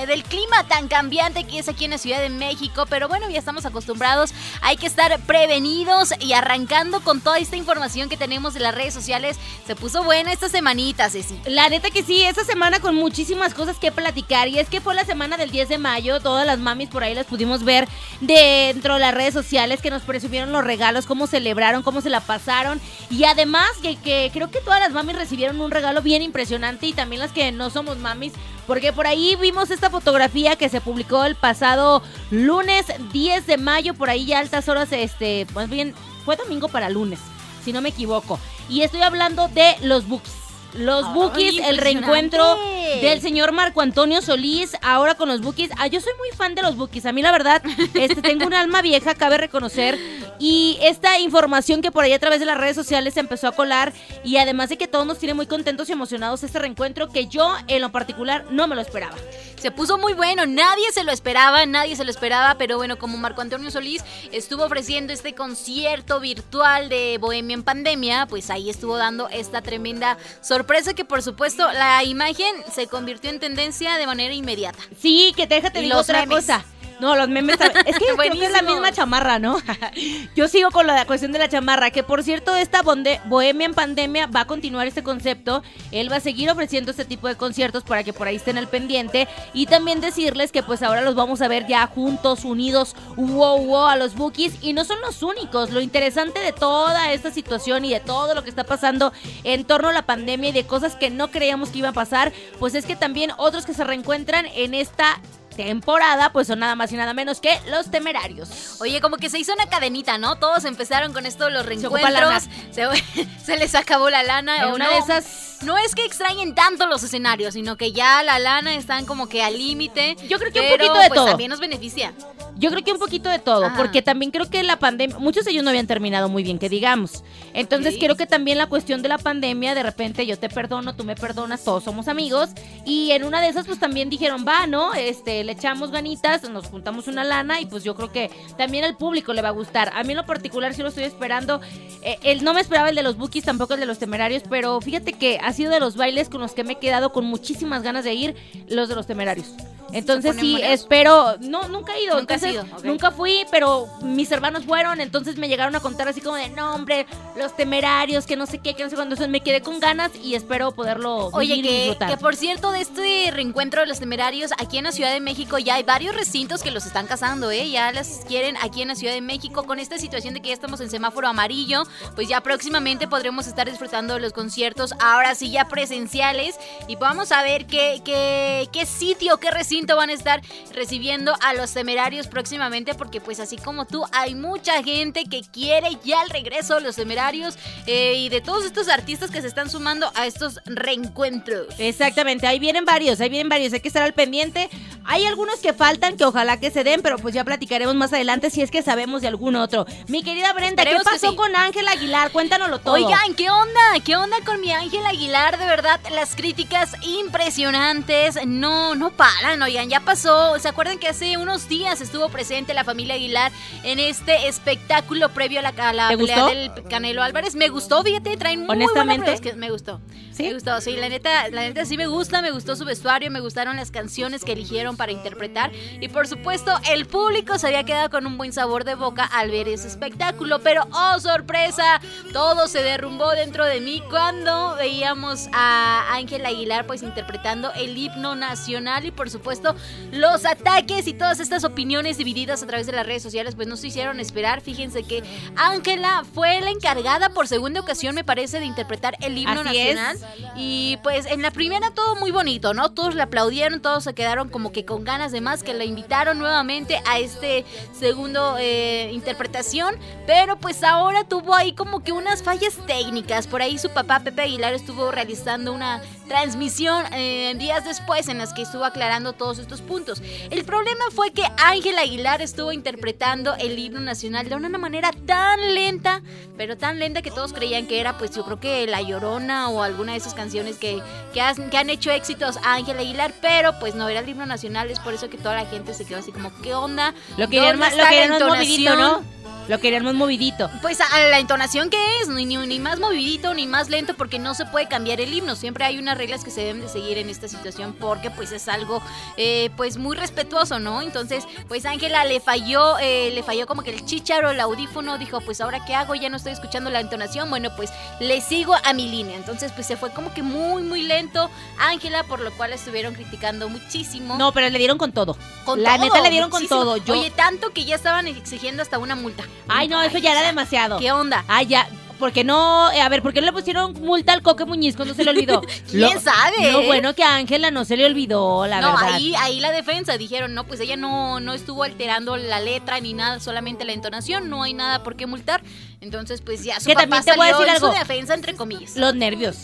del 0.06 0.24
clima 0.24 0.68
tan 0.68 0.88
cambiante 0.88 1.44
que 1.44 1.58
es 1.58 1.70
aquí 1.70 1.86
en 1.86 1.92
la 1.92 1.98
Ciudad 1.98 2.20
de 2.20 2.28
México. 2.28 2.84
Pero 2.88 3.08
bueno, 3.08 3.30
ya 3.30 3.38
estamos 3.38 3.61
acostumbrados. 3.64 4.32
Hay 4.60 4.76
que 4.76 4.86
estar 4.86 5.18
prevenidos 5.20 6.14
y 6.20 6.32
arrancando 6.32 7.00
con 7.00 7.20
toda 7.20 7.38
esta 7.38 7.56
información 7.56 8.08
que 8.08 8.16
tenemos 8.16 8.54
de 8.54 8.60
las 8.60 8.74
redes 8.74 8.94
sociales. 8.94 9.36
Se 9.66 9.76
puso 9.76 10.02
buena 10.02 10.32
esta 10.32 10.48
semanita, 10.48 11.10
Ceci. 11.10 11.38
La 11.46 11.68
neta 11.68 11.90
que 11.90 12.02
sí, 12.02 12.22
esta 12.22 12.44
semana 12.44 12.80
con 12.80 12.94
muchísimas 12.94 13.54
cosas 13.54 13.76
que 13.78 13.92
platicar. 13.92 14.48
Y 14.48 14.58
es 14.58 14.68
que 14.68 14.80
fue 14.80 14.94
la 14.94 15.04
semana 15.04 15.36
del 15.36 15.50
10 15.50 15.68
de 15.68 15.78
mayo. 15.78 16.20
Todas 16.20 16.46
las 16.46 16.58
mamis 16.58 16.88
por 16.88 17.04
ahí 17.04 17.14
las 17.14 17.26
pudimos 17.26 17.64
ver 17.64 17.88
dentro 18.20 18.94
de 18.94 19.00
las 19.00 19.14
redes 19.14 19.34
sociales 19.34 19.80
que 19.80 19.90
nos 19.90 20.02
presumieron 20.02 20.52
los 20.52 20.64
regalos, 20.64 21.06
cómo 21.06 21.26
celebraron, 21.26 21.82
cómo 21.82 22.00
se 22.00 22.10
la 22.10 22.20
pasaron. 22.20 22.80
Y 23.10 23.24
además 23.24 23.70
que, 23.82 23.96
que 23.96 24.30
creo 24.32 24.50
que 24.50 24.60
todas 24.60 24.80
las 24.80 24.92
mamis 24.92 25.16
recibieron 25.16 25.60
un 25.60 25.70
regalo 25.70 26.02
bien 26.02 26.22
impresionante 26.22 26.86
y 26.86 26.92
también 26.92 27.20
las 27.20 27.32
que 27.32 27.52
no 27.52 27.70
somos 27.70 27.98
mamis 27.98 28.32
porque 28.66 28.92
por 28.92 29.06
ahí 29.06 29.36
vimos 29.36 29.70
esta 29.70 29.90
fotografía 29.90 30.56
que 30.56 30.68
se 30.68 30.80
publicó 30.80 31.24
el 31.24 31.34
pasado 31.34 32.02
lunes 32.30 32.86
10 33.12 33.46
de 33.46 33.56
mayo, 33.56 33.94
por 33.94 34.10
ahí 34.10 34.26
ya 34.26 34.38
altas 34.38 34.68
horas, 34.68 34.92
este, 34.92 35.46
más 35.54 35.68
bien, 35.68 35.94
fue 36.24 36.36
domingo 36.36 36.68
para 36.68 36.90
lunes, 36.90 37.20
si 37.64 37.72
no 37.72 37.80
me 37.80 37.90
equivoco. 37.90 38.38
Y 38.68 38.82
estoy 38.82 39.02
hablando 39.02 39.48
de 39.48 39.76
los 39.82 40.06
books. 40.08 40.42
Los 40.74 41.12
Bookies, 41.12 41.60
el 41.66 41.76
reencuentro 41.76 42.56
del 43.02 43.20
señor 43.20 43.52
Marco 43.52 43.82
Antonio 43.82 44.22
Solís, 44.22 44.74
ahora 44.80 45.14
con 45.14 45.28
los 45.28 45.42
Bookies. 45.42 45.70
Ah, 45.76 45.86
yo 45.86 46.00
soy 46.00 46.12
muy 46.18 46.34
fan 46.34 46.54
de 46.54 46.62
los 46.62 46.76
Bookies. 46.76 47.04
A 47.04 47.12
mí, 47.12 47.20
la 47.20 47.30
verdad, 47.30 47.62
este, 47.94 48.22
tengo 48.22 48.46
un 48.46 48.54
alma 48.54 48.80
vieja, 48.80 49.14
cabe 49.14 49.36
reconocer. 49.36 49.98
Y 50.38 50.78
esta 50.82 51.18
información 51.18 51.82
que 51.82 51.92
por 51.92 52.04
ahí 52.04 52.12
a 52.12 52.18
través 52.18 52.40
de 52.40 52.46
las 52.46 52.58
redes 52.58 52.76
sociales 52.76 53.14
se 53.14 53.20
empezó 53.20 53.48
a 53.48 53.52
colar. 53.52 53.92
Y 54.24 54.36
además 54.36 54.68
de 54.68 54.78
que 54.78 54.88
todos 54.88 55.06
nos 55.06 55.18
tiene 55.18 55.34
muy 55.34 55.46
contentos 55.46 55.88
y 55.88 55.92
emocionados 55.92 56.42
este 56.42 56.58
reencuentro, 56.58 57.08
que 57.08 57.26
yo 57.26 57.54
en 57.68 57.80
lo 57.80 57.92
particular 57.92 58.46
no 58.50 58.66
me 58.66 58.74
lo 58.74 58.80
esperaba. 58.80 59.16
Se 59.62 59.70
puso 59.70 59.96
muy 59.96 60.12
bueno, 60.14 60.44
nadie 60.44 60.90
se 60.90 61.04
lo 61.04 61.12
esperaba, 61.12 61.64
nadie 61.66 61.94
se 61.94 62.04
lo 62.04 62.10
esperaba, 62.10 62.56
pero 62.58 62.78
bueno, 62.78 62.98
como 62.98 63.16
Marco 63.16 63.42
Antonio 63.42 63.70
Solís 63.70 64.02
estuvo 64.32 64.64
ofreciendo 64.64 65.12
este 65.12 65.34
concierto 65.34 66.18
virtual 66.18 66.88
de 66.88 67.18
Bohemia 67.18 67.54
en 67.54 67.62
pandemia, 67.62 68.26
pues 68.26 68.50
ahí 68.50 68.68
estuvo 68.70 68.96
dando 68.96 69.28
esta 69.28 69.62
tremenda 69.62 70.18
sorpresa 70.40 70.94
que 70.94 71.04
por 71.04 71.22
supuesto 71.22 71.70
la 71.72 72.02
imagen 72.02 72.52
se 72.74 72.88
convirtió 72.88 73.30
en 73.30 73.38
tendencia 73.38 73.98
de 73.98 74.06
manera 74.06 74.34
inmediata. 74.34 74.82
Sí, 74.98 75.32
que 75.36 75.46
déjate 75.46 75.80
digo 75.80 75.98
otra 75.98 76.26
cosa. 76.26 76.64
No, 77.02 77.16
los 77.16 77.28
memes. 77.28 77.58
Es 77.60 77.98
que 77.98 78.04
creo 78.16 78.30
que 78.30 78.46
es 78.46 78.52
la 78.52 78.62
misma 78.62 78.92
chamarra, 78.92 79.40
¿no? 79.40 79.60
Yo 80.36 80.46
sigo 80.46 80.70
con 80.70 80.86
la 80.86 81.04
cuestión 81.04 81.32
de 81.32 81.40
la 81.40 81.48
chamarra. 81.48 81.90
Que 81.90 82.04
por 82.04 82.22
cierto, 82.22 82.54
esta 82.54 82.82
Bohemia 82.82 83.66
en 83.66 83.74
pandemia 83.74 84.28
va 84.28 84.42
a 84.42 84.44
continuar 84.44 84.86
este 84.86 85.02
concepto. 85.02 85.64
Él 85.90 86.12
va 86.12 86.18
a 86.18 86.20
seguir 86.20 86.48
ofreciendo 86.48 86.92
este 86.92 87.04
tipo 87.04 87.26
de 87.26 87.34
conciertos 87.34 87.82
para 87.82 88.04
que 88.04 88.12
por 88.12 88.28
ahí 88.28 88.36
estén 88.36 88.56
al 88.56 88.68
pendiente. 88.68 89.26
Y 89.52 89.66
también 89.66 90.00
decirles 90.00 90.52
que 90.52 90.62
pues 90.62 90.80
ahora 90.84 91.00
los 91.00 91.16
vamos 91.16 91.42
a 91.42 91.48
ver 91.48 91.66
ya 91.66 91.88
juntos, 91.88 92.44
unidos, 92.44 92.94
wow, 93.16 93.58
wow, 93.58 93.86
a 93.86 93.96
los 93.96 94.14
bookies. 94.14 94.62
Y 94.62 94.72
no 94.72 94.84
son 94.84 95.00
los 95.00 95.24
únicos. 95.24 95.70
Lo 95.70 95.80
interesante 95.80 96.38
de 96.38 96.52
toda 96.52 97.12
esta 97.12 97.32
situación 97.32 97.84
y 97.84 97.90
de 97.90 97.98
todo 97.98 98.32
lo 98.32 98.44
que 98.44 98.50
está 98.50 98.62
pasando 98.62 99.12
en 99.42 99.64
torno 99.64 99.88
a 99.88 99.92
la 99.92 100.06
pandemia 100.06 100.50
y 100.50 100.52
de 100.52 100.66
cosas 100.66 100.94
que 100.94 101.10
no 101.10 101.32
creíamos 101.32 101.70
que 101.70 101.78
iba 101.78 101.88
a 101.88 101.92
pasar, 101.92 102.32
pues 102.60 102.76
es 102.76 102.86
que 102.86 102.94
también 102.94 103.32
otros 103.38 103.66
que 103.66 103.74
se 103.74 103.82
reencuentran 103.82 104.46
en 104.54 104.74
esta 104.74 105.20
temporada, 105.54 106.32
pues 106.32 106.46
son 106.46 106.58
nada 106.58 106.74
más 106.74 106.92
y 106.92 106.96
nada 106.96 107.14
menos 107.14 107.40
que 107.40 107.58
los 107.68 107.90
temerarios. 107.90 108.80
Oye, 108.80 109.00
como 109.00 109.16
que 109.16 109.30
se 109.30 109.38
hizo 109.38 109.52
una 109.52 109.66
cadenita, 109.66 110.18
¿no? 110.18 110.36
Todos 110.36 110.64
empezaron 110.64 111.12
con 111.12 111.26
esto, 111.26 111.50
los 111.50 111.66
reencuentros. 111.66 112.44
Se, 112.70 112.86
se, 113.44 113.56
les 113.56 113.74
acabó 113.74 114.10
la 114.10 114.22
lana. 114.22 114.68
una 114.68 114.88
de 114.88 114.98
esas 114.98 115.52
no 115.62 115.78
es 115.78 115.94
que 115.94 116.04
extrañen 116.04 116.54
tanto 116.54 116.86
los 116.86 117.02
escenarios, 117.02 117.54
sino 117.54 117.76
que 117.76 117.92
ya 117.92 118.22
la 118.22 118.38
lana 118.38 118.74
están 118.74 119.06
como 119.06 119.28
que 119.28 119.42
al 119.42 119.56
límite. 119.56 120.16
Yo 120.28 120.38
creo 120.38 120.52
que 120.52 120.60
un 120.60 120.68
poquito 120.68 120.94
de 120.94 121.08
pues, 121.08 121.14
todo. 121.14 121.26
También 121.26 121.50
nos 121.50 121.60
beneficia. 121.60 122.12
Yo 122.56 122.70
creo 122.70 122.84
que 122.84 122.92
un 122.92 122.98
poquito 122.98 123.28
de 123.28 123.38
todo, 123.38 123.70
porque 123.76 124.02
también 124.02 124.30
creo 124.30 124.48
que 124.48 124.62
la 124.62 124.78
pandemia, 124.78 125.18
muchos 125.18 125.44
de 125.44 125.52
ellos 125.52 125.64
no 125.64 125.70
habían 125.70 125.86
terminado 125.86 126.28
muy 126.28 126.42
bien, 126.42 126.58
que 126.58 126.68
digamos. 126.68 127.24
Entonces 127.54 127.96
creo 127.98 128.16
que 128.16 128.26
también 128.26 128.58
la 128.58 128.66
cuestión 128.66 129.02
de 129.02 129.08
la 129.08 129.18
pandemia, 129.18 129.74
de 129.74 129.82
repente 129.82 130.26
yo 130.26 130.38
te 130.38 130.48
perdono, 130.48 130.94
tú 130.94 131.04
me 131.04 131.14
perdonas, 131.14 131.64
todos 131.64 131.84
somos 131.84 132.08
amigos. 132.08 132.50
Y 132.84 133.10
en 133.12 133.24
una 133.24 133.40
de 133.40 133.48
esas, 133.48 133.66
pues 133.66 133.78
también 133.78 134.10
dijeron, 134.10 134.44
va, 134.46 134.66
¿no? 134.66 134.94
Este, 134.94 135.44
le 135.44 135.52
echamos 135.52 135.90
ganitas, 135.90 136.48
nos 136.50 136.66
juntamos 136.66 137.08
una 137.08 137.24
lana 137.24 137.60
y 137.60 137.66
pues 137.66 137.84
yo 137.84 137.94
creo 137.94 138.12
que 138.12 138.30
también 138.56 138.84
al 138.84 138.96
público 138.96 139.32
le 139.32 139.42
va 139.42 139.48
a 139.48 139.52
gustar. 139.52 139.92
A 139.94 140.04
mí 140.04 140.10
en 140.10 140.18
lo 140.18 140.26
particular 140.26 140.74
sí 140.74 140.82
lo 140.82 140.88
estoy 140.88 141.04
esperando. 141.04 141.60
Eh, 142.02 142.38
no 142.42 142.54
me 142.54 142.60
esperaba 142.60 142.90
el 142.90 142.94
de 142.94 143.02
los 143.02 143.16
bookies, 143.16 143.44
tampoco 143.44 143.74
el 143.74 143.80
de 143.80 143.86
los 143.86 143.98
temerarios, 143.98 144.42
pero 144.48 144.80
fíjate 144.80 145.12
que 145.12 145.38
ha 145.42 145.52
sido 145.52 145.70
de 145.70 145.80
los 145.80 145.96
bailes 145.96 146.28
con 146.28 146.40
los 146.40 146.52
que 146.52 146.64
me 146.64 146.74
he 146.74 146.78
quedado 146.78 147.12
con 147.12 147.24
muchísimas 147.24 147.82
ganas 147.82 148.04
de 148.04 148.14
ir, 148.14 148.36
los 148.68 148.88
de 148.88 148.94
los 148.94 149.06
temerarios. 149.06 149.52
Entonces 149.92 150.36
sí, 150.40 150.58
espero, 150.62 151.36
no, 151.40 151.68
nunca 151.68 151.94
he 151.94 152.04
ido, 152.04 152.18
nunca, 152.18 152.38
nunca 152.84 153.10
fui, 153.10 153.44
pero 153.50 153.86
mis 154.02 154.30
hermanos 154.30 154.64
fueron, 154.64 155.00
entonces 155.00 155.36
me 155.36 155.48
llegaron 155.48 155.74
a 155.76 155.80
contar 155.80 156.08
así 156.08 156.20
como 156.20 156.36
de, 156.36 156.48
no 156.50 156.74
hombre, 156.74 157.06
los 157.36 157.56
temerarios, 157.56 158.26
que 158.26 158.36
no 158.36 158.46
sé 158.46 158.58
qué, 158.58 158.74
que 158.74 158.84
no 158.84 158.90
sé 158.90 158.96
cuándo, 158.96 159.16
me 159.28 159.40
quedé 159.40 159.62
con 159.62 159.80
ganas 159.80 160.12
y 160.16 160.34
espero 160.34 160.72
poderlo 160.72 161.30
Oye, 161.32 161.62
que, 161.62 161.62
disfrutar. 161.62 162.10
que 162.10 162.16
por 162.16 162.36
cierto, 162.36 162.72
de 162.72 162.80
este 162.80 163.30
reencuentro 163.30 163.80
de 163.80 163.86
los 163.86 163.98
temerarios, 164.00 164.52
aquí 164.58 164.78
en 164.78 164.84
la 164.84 164.92
Ciudad 164.92 165.12
de 165.12 165.20
México 165.20 165.58
ya 165.58 165.76
hay 165.76 165.82
varios 165.82 166.14
recintos 166.14 166.62
que 166.62 166.70
los 166.70 166.86
están 166.86 167.06
casando, 167.06 167.50
¿eh? 167.50 167.70
Ya 167.70 167.92
las 167.92 168.22
quieren 168.26 168.56
aquí 168.62 168.82
en 168.82 168.88
la 168.88 168.94
Ciudad 168.94 169.14
de 169.14 169.20
México 169.20 169.64
con 169.64 169.78
esta 169.78 169.98
situación 169.98 170.34
de 170.34 170.40
que 170.40 170.48
ya 170.48 170.54
estamos 170.54 170.80
en 170.80 170.90
semáforo 170.90 171.28
amarillo, 171.28 171.84
pues 172.14 172.28
ya 172.28 172.40
próximamente 172.40 173.08
podremos 173.08 173.46
estar 173.46 173.68
disfrutando 173.68 174.14
de 174.14 174.20
los 174.20 174.32
conciertos, 174.32 174.92
ahora 175.00 175.34
sí 175.34 175.50
ya 175.50 175.68
presenciales, 175.68 176.56
y 176.88 176.96
vamos 176.96 177.32
a 177.32 177.42
ver 177.42 177.66
qué, 177.66 178.02
qué, 178.04 178.68
qué 178.72 178.86
sitio, 178.86 179.38
qué 179.38 179.50
recinto 179.50 179.96
van 179.96 180.10
a 180.10 180.12
estar 180.12 180.42
recibiendo 180.74 181.34
a 181.40 181.54
los 181.54 181.72
temerarios 181.72 182.26
próximamente 182.32 182.94
porque 182.94 183.20
pues 183.20 183.38
así 183.38 183.56
como 183.58 183.84
tú 183.84 184.04
hay 184.10 184.34
mucha 184.34 184.82
gente 184.82 185.24
que 185.24 185.42
quiere 185.42 185.98
ya 186.02 186.22
el 186.22 186.30
regreso 186.30 186.76
de 186.76 186.80
los 186.80 186.96
temerarios 186.96 187.58
eh, 187.86 188.14
y 188.16 188.30
de 188.30 188.40
todos 188.40 188.64
estos 188.64 188.88
artistas 188.88 189.30
que 189.30 189.42
se 189.42 189.46
están 189.46 189.68
sumando 189.68 190.10
a 190.14 190.26
estos 190.26 190.60
reencuentros. 190.64 191.66
Exactamente, 191.78 192.46
ahí 192.46 192.58
vienen 192.58 192.86
varios, 192.86 193.20
ahí 193.20 193.28
vienen 193.28 193.50
varios, 193.50 193.72
hay 193.74 193.80
que 193.80 193.88
estar 193.88 194.02
al 194.02 194.14
pendiente. 194.14 194.70
Hay 195.04 195.26
algunos 195.26 195.60
que 195.60 195.72
faltan 195.72 196.16
que 196.16 196.24
ojalá 196.24 196.58
que 196.58 196.70
se 196.70 196.84
den, 196.84 197.02
pero 197.02 197.18
pues 197.18 197.34
ya 197.34 197.44
platicaremos 197.44 197.94
más 197.96 198.12
adelante 198.12 198.50
si 198.50 198.62
es 198.62 198.70
que 198.70 198.82
sabemos 198.82 199.20
de 199.20 199.28
algún 199.28 199.56
otro. 199.56 199.84
Mi 200.08 200.22
querida 200.22 200.52
Brenda, 200.52 200.82
Esperemos 200.82 201.02
¿qué 201.02 201.10
pasó 201.10 201.30
sí. 201.30 201.36
con 201.36 201.54
Ángela 201.54 201.90
Aguilar? 201.90 202.30
Cuéntanoslo 202.30 202.78
todo. 202.78 202.94
Oigan, 202.94 203.34
¿qué 203.34 203.50
onda? 203.50 203.80
¿Qué 204.04 204.16
onda 204.16 204.36
con 204.46 204.60
mi 204.60 204.72
Ángel 204.72 205.04
Aguilar? 205.04 205.58
De 205.58 205.66
verdad, 205.66 206.00
las 206.12 206.34
críticas 206.34 206.92
impresionantes 207.02 208.38
no, 208.46 208.94
no 208.94 209.10
paran, 209.10 209.60
oigan, 209.60 209.90
ya 209.90 210.00
pasó. 210.00 210.58
¿Se 210.58 210.68
acuerdan 210.68 210.98
que 210.98 211.08
hace 211.08 211.36
unos 211.36 211.68
días 211.68 212.00
estuvo 212.00 212.21
presente 212.28 212.74
la 212.74 212.84
familia 212.84 213.14
Aguilar 213.14 213.52
en 213.84 213.98
este 213.98 214.48
espectáculo 214.48 215.28
previo 215.30 215.60
a 215.60 215.62
la, 215.62 215.68
a 215.70 215.92
la 215.92 216.08
¿Te 216.08 216.16
pelea 216.16 216.40
gustó? 216.42 216.54
del 216.54 216.88
Canelo 216.88 217.22
Álvarez? 217.22 217.54
Me 217.54 217.68
gustó, 217.68 218.02
fíjate, 218.02 218.36
traen 218.36 218.60
muy 218.60 218.70
Honestamente. 218.70 219.20
buenas 219.22 219.40
pruebas 219.40 219.40
que 219.40 219.52
me 219.60 219.70
gustó. 219.70 220.00
¿Sí? 220.32 220.44
Me 220.44 220.54
gustó, 220.54 220.80
sí, 220.80 220.92
la 220.92 221.10
neta, 221.10 221.48
la 221.50 221.60
neta 221.62 221.84
sí 221.84 221.98
me 221.98 222.06
gusta, 222.06 222.40
me 222.40 222.50
gustó 222.52 222.74
su 222.74 222.86
vestuario, 222.86 223.30
me 223.30 223.40
gustaron 223.40 223.76
las 223.76 223.90
canciones 223.90 224.44
que 224.44 224.52
eligieron 224.52 224.96
para 224.96 225.12
interpretar 225.12 225.72
y 226.00 226.08
por 226.08 226.26
supuesto 226.26 226.72
el 226.90 227.04
público 227.04 227.58
se 227.58 227.66
había 227.66 227.84
quedado 227.84 228.08
con 228.08 228.26
un 228.26 228.38
buen 228.38 228.50
sabor 228.52 228.84
de 228.84 228.94
boca 228.94 229.24
al 229.24 229.50
ver 229.50 229.68
ese 229.68 229.88
espectáculo, 229.88 230.60
pero 230.60 230.88
oh 230.90 231.20
sorpresa, 231.20 232.00
todo 232.32 232.66
se 232.66 232.82
derrumbó 232.82 233.30
dentro 233.32 233.66
de 233.66 233.80
mí 233.82 234.02
cuando 234.08 234.74
veíamos 234.76 235.48
a 235.52 236.14
Ángel 236.14 236.46
Aguilar 236.46 236.86
pues 236.86 237.02
interpretando 237.02 237.70
el 237.74 237.96
himno 237.98 238.34
nacional 238.34 239.04
y 239.04 239.10
por 239.10 239.28
supuesto 239.28 239.76
los 240.12 240.46
ataques 240.46 241.06
y 241.08 241.12
todas 241.12 241.40
estas 241.40 241.62
opiniones 241.64 242.11
divididas 242.18 242.62
a 242.62 242.66
través 242.66 242.86
de 242.86 242.92
las 242.92 243.06
redes 243.06 243.22
sociales 243.22 243.54
pues 243.54 243.68
no 243.68 243.76
se 243.76 243.88
hicieron 243.88 244.20
esperar, 244.20 244.60
fíjense 244.60 245.02
que 245.02 245.22
Ángela 245.56 246.24
fue 246.34 246.60
la 246.60 246.70
encargada 246.70 247.30
por 247.30 247.48
segunda 247.48 247.80
ocasión 247.80 248.14
me 248.14 248.24
parece 248.24 248.60
de 248.60 248.66
interpretar 248.66 249.16
el 249.20 249.38
himno 249.38 249.60
Así 249.60 249.78
es. 249.78 249.96
nacional 249.96 250.52
y 250.56 250.98
pues 251.02 251.26
en 251.26 251.42
la 251.42 251.50
primera 251.50 251.90
todo 251.92 252.16
muy 252.16 252.30
bonito, 252.30 252.74
¿no? 252.74 252.90
Todos 252.90 253.14
le 253.14 253.22
aplaudieron, 253.22 253.80
todos 253.80 254.04
se 254.04 254.14
quedaron 254.14 254.48
como 254.48 254.72
que 254.72 254.84
con 254.84 255.04
ganas 255.04 255.32
de 255.32 255.40
más, 255.40 255.62
que 255.62 255.74
la 255.74 255.84
invitaron 255.84 256.38
nuevamente 256.38 257.00
a 257.06 257.18
este 257.18 257.64
segundo 257.98 258.56
eh, 258.58 259.10
interpretación, 259.12 259.94
pero 260.26 260.56
pues 260.58 260.82
ahora 260.82 261.24
tuvo 261.24 261.54
ahí 261.54 261.72
como 261.72 262.02
que 262.02 262.12
unas 262.12 262.42
fallas 262.42 262.74
técnicas. 262.86 263.46
Por 263.46 263.62
ahí 263.62 263.78
su 263.78 263.90
papá 263.90 264.20
Pepe 264.20 264.42
Aguilar 264.42 264.74
estuvo 264.74 265.10
realizando 265.10 265.72
una 265.72 266.02
transmisión 266.28 267.04
eh, 267.12 267.54
días 267.58 267.84
después 267.84 268.28
en 268.28 268.38
las 268.38 268.52
que 268.52 268.62
estuvo 268.62 268.84
aclarando 268.84 269.32
todos 269.32 269.58
estos 269.58 269.80
puntos. 269.82 270.22
El 270.50 270.64
problema 270.64 271.04
fue 271.14 271.30
que 271.32 271.42
Ángel 271.58 271.98
Aguilar 272.02 272.42
estuvo 272.42 272.72
interpretando 272.72 273.54
el 273.56 273.78
himno 273.78 274.00
nacional 274.00 274.48
de 274.48 274.54
una 274.56 274.68
manera 274.78 275.10
tan 275.26 275.74
lenta, 275.74 276.20
pero 276.56 276.76
tan 276.76 276.98
lenta 276.98 277.22
que 277.22 277.30
todos 277.30 277.52
creían 277.52 277.86
que 277.86 278.00
era 278.00 278.18
pues 278.18 278.30
yo 278.34 278.44
creo 278.44 278.60
que 278.60 278.86
La 278.86 279.00
Llorona 279.02 279.68
o 279.70 279.82
alguna 279.82 280.12
de 280.12 280.18
esas 280.18 280.34
canciones 280.34 280.76
que, 280.76 281.00
que, 281.32 281.40
has- 281.40 281.58
que 281.60 281.76
han 281.78 281.90
hecho 281.90 282.10
éxitos 282.10 282.58
a 282.64 282.74
Ángel 282.74 282.98
Aguilar, 282.98 283.32
pero 283.40 283.78
pues 283.80 283.94
no 283.94 284.08
era 284.08 284.20
el 284.20 284.28
himno 284.28 284.46
nacional, 284.46 284.90
es 284.90 284.98
por 285.00 285.14
eso 285.14 285.30
que 285.30 285.38
toda 285.38 285.54
la 285.54 285.66
gente 285.66 285.94
se 285.94 286.04
quedó 286.04 286.18
así 286.18 286.32
como, 286.32 286.52
¿qué 286.62 286.74
onda? 286.74 287.14
Lo 287.36 287.46
querían, 287.48 287.78
¿Dónde 287.78 287.78
más, 287.78 287.96
lo 287.96 288.04
querían 288.04 288.30
más 288.30 288.42
movidito? 288.42 288.96
¿no? 288.96 289.22
Lo 289.68 289.78
querían 289.80 290.04
más 290.04 290.14
movidito. 290.14 290.70
Pues 290.80 291.00
a 291.00 291.18
la 291.28 291.38
entonación 291.38 291.90
que 291.90 291.98
es, 292.20 292.28
ni, 292.28 292.44
ni, 292.44 292.56
ni 292.56 292.78
más 292.78 292.98
movidito 292.98 293.54
ni 293.54 293.66
más 293.66 293.88
lento 293.88 294.14
porque 294.14 294.38
no 294.38 294.54
se 294.54 294.66
puede 294.66 294.88
cambiar 294.88 295.20
el 295.20 295.32
himno. 295.32 295.56
Siempre 295.56 295.84
hay 295.84 295.98
unas 295.98 296.18
reglas 296.18 296.44
que 296.44 296.50
se 296.50 296.62
deben 296.62 296.80
de 296.80 296.88
seguir 296.88 297.18
en 297.18 297.28
esta 297.28 297.48
situación 297.48 297.94
porque 297.98 298.30
pues 298.30 298.52
es 298.52 298.68
algo 298.68 299.02
eh, 299.36 299.70
pues 299.76 299.96
muy 299.96 300.16
respetuoso, 300.16 300.78
¿no? 300.78 301.02
Entonces 301.02 301.44
pues 301.68 301.86
Ángela 301.86 302.24
le 302.24 302.40
falló, 302.40 302.98
eh, 302.98 303.30
le 303.32 303.42
falló 303.42 303.66
como 303.66 303.82
que 303.82 303.90
el 303.90 304.04
chícharo, 304.04 304.50
el 304.50 304.60
audífono, 304.60 305.18
dijo 305.18 305.40
pues 305.40 305.60
ahora 305.60 305.84
qué 305.84 305.94
hago, 305.94 306.14
ya 306.14 306.28
no 306.28 306.36
estoy 306.36 306.52
escuchando 306.52 306.90
la 306.90 307.00
entonación, 307.00 307.48
bueno 307.50 307.70
pues 307.76 307.90
le 308.20 308.40
sigo 308.40 308.74
a 308.84 308.92
mi 308.92 309.08
línea. 309.08 309.36
Entonces 309.36 309.72
pues 309.72 309.86
se 309.86 309.96
fue 309.96 310.12
como 310.12 310.34
que 310.34 310.42
muy 310.42 310.82
muy 310.82 311.02
lento 311.02 311.50
Ángela 311.78 312.24
por 312.24 312.40
lo 312.40 312.50
cual 312.52 312.72
estuvieron 312.72 313.14
criticando 313.14 313.68
muchísimo. 313.68 314.36
No, 314.36 314.52
pero 314.52 314.68
le 314.68 314.78
dieron 314.78 314.98
con 314.98 315.12
todo. 315.12 315.36
Con 315.64 315.82
la 315.82 315.96
todo, 315.96 316.04
neta 316.04 316.20
le 316.20 316.30
dieron 316.30 316.50
muchísimo. 316.50 316.80
con 316.80 316.86
todo. 316.86 316.96
Yo, 316.96 317.14
Oye, 317.14 317.30
tanto 317.30 317.70
que 317.70 317.84
ya 317.84 317.94
estaban 317.94 318.26
exigiendo 318.26 318.82
hasta 318.82 318.98
una 318.98 319.14
multa. 319.14 319.44
Ay, 319.68 319.88
no, 319.88 320.02
eso 320.02 320.18
ya 320.18 320.32
era 320.32 320.42
demasiado. 320.46 320.98
¿Qué 320.98 321.12
onda? 321.12 321.44
Ay, 321.48 321.66
ya. 321.66 321.88
¿Por 322.18 322.30
qué 322.32 322.44
no? 322.44 322.88
eh, 322.92 323.00
a 323.00 323.08
ver, 323.08 323.20
¿por 323.20 323.32
qué 323.32 323.40
no 323.40 323.46
le 323.46 323.52
pusieron 323.52 323.94
multa 323.94 324.32
al 324.32 324.42
Coque 324.42 324.64
Muñiz 324.64 324.94
cuando 324.94 325.12
se 325.12 325.24
le 325.24 325.30
olvidó? 325.30 325.60
¿Quién 325.90 326.20
sabe? 326.20 326.70
Lo 326.70 326.82
bueno 326.82 327.14
que 327.16 327.24
a 327.24 327.34
Ángela 327.34 327.72
no 327.72 327.84
se 327.84 327.96
le 327.96 328.06
olvidó, 328.06 328.64
la 328.68 328.80
no, 328.80 328.92
verdad. 328.92 329.14
ahí, 329.14 329.34
ahí 329.40 329.58
la 329.58 329.72
defensa 329.72 330.16
dijeron, 330.16 330.54
no, 330.54 330.64
pues 330.64 330.78
ella 330.78 330.96
no, 330.96 331.40
no 331.40 331.52
estuvo 331.52 331.82
alterando 331.82 332.36
la 332.36 332.60
letra 332.60 333.00
ni 333.00 333.12
nada, 333.12 333.40
solamente 333.40 333.84
la 333.84 333.92
entonación, 333.92 334.48
no 334.50 334.62
hay 334.62 334.72
nada 334.72 335.02
por 335.02 335.16
qué 335.16 335.26
multar. 335.26 335.62
Entonces, 336.00 336.42
pues 336.42 336.62
ya 336.62 336.78
su 336.78 336.86
Que 336.86 336.94
papá 336.94 337.02
también 337.08 337.24
te 337.24 337.32
voy 337.36 337.48
a 337.48 337.50
salió 337.50 337.58
decir 337.58 337.74
en 337.74 337.80
su 337.80 337.86
algo. 337.86 337.98
defensa, 337.98 338.34
entre 338.34 338.54
comillas. 338.54 338.96
Los 338.96 339.16
nervios. 339.16 339.56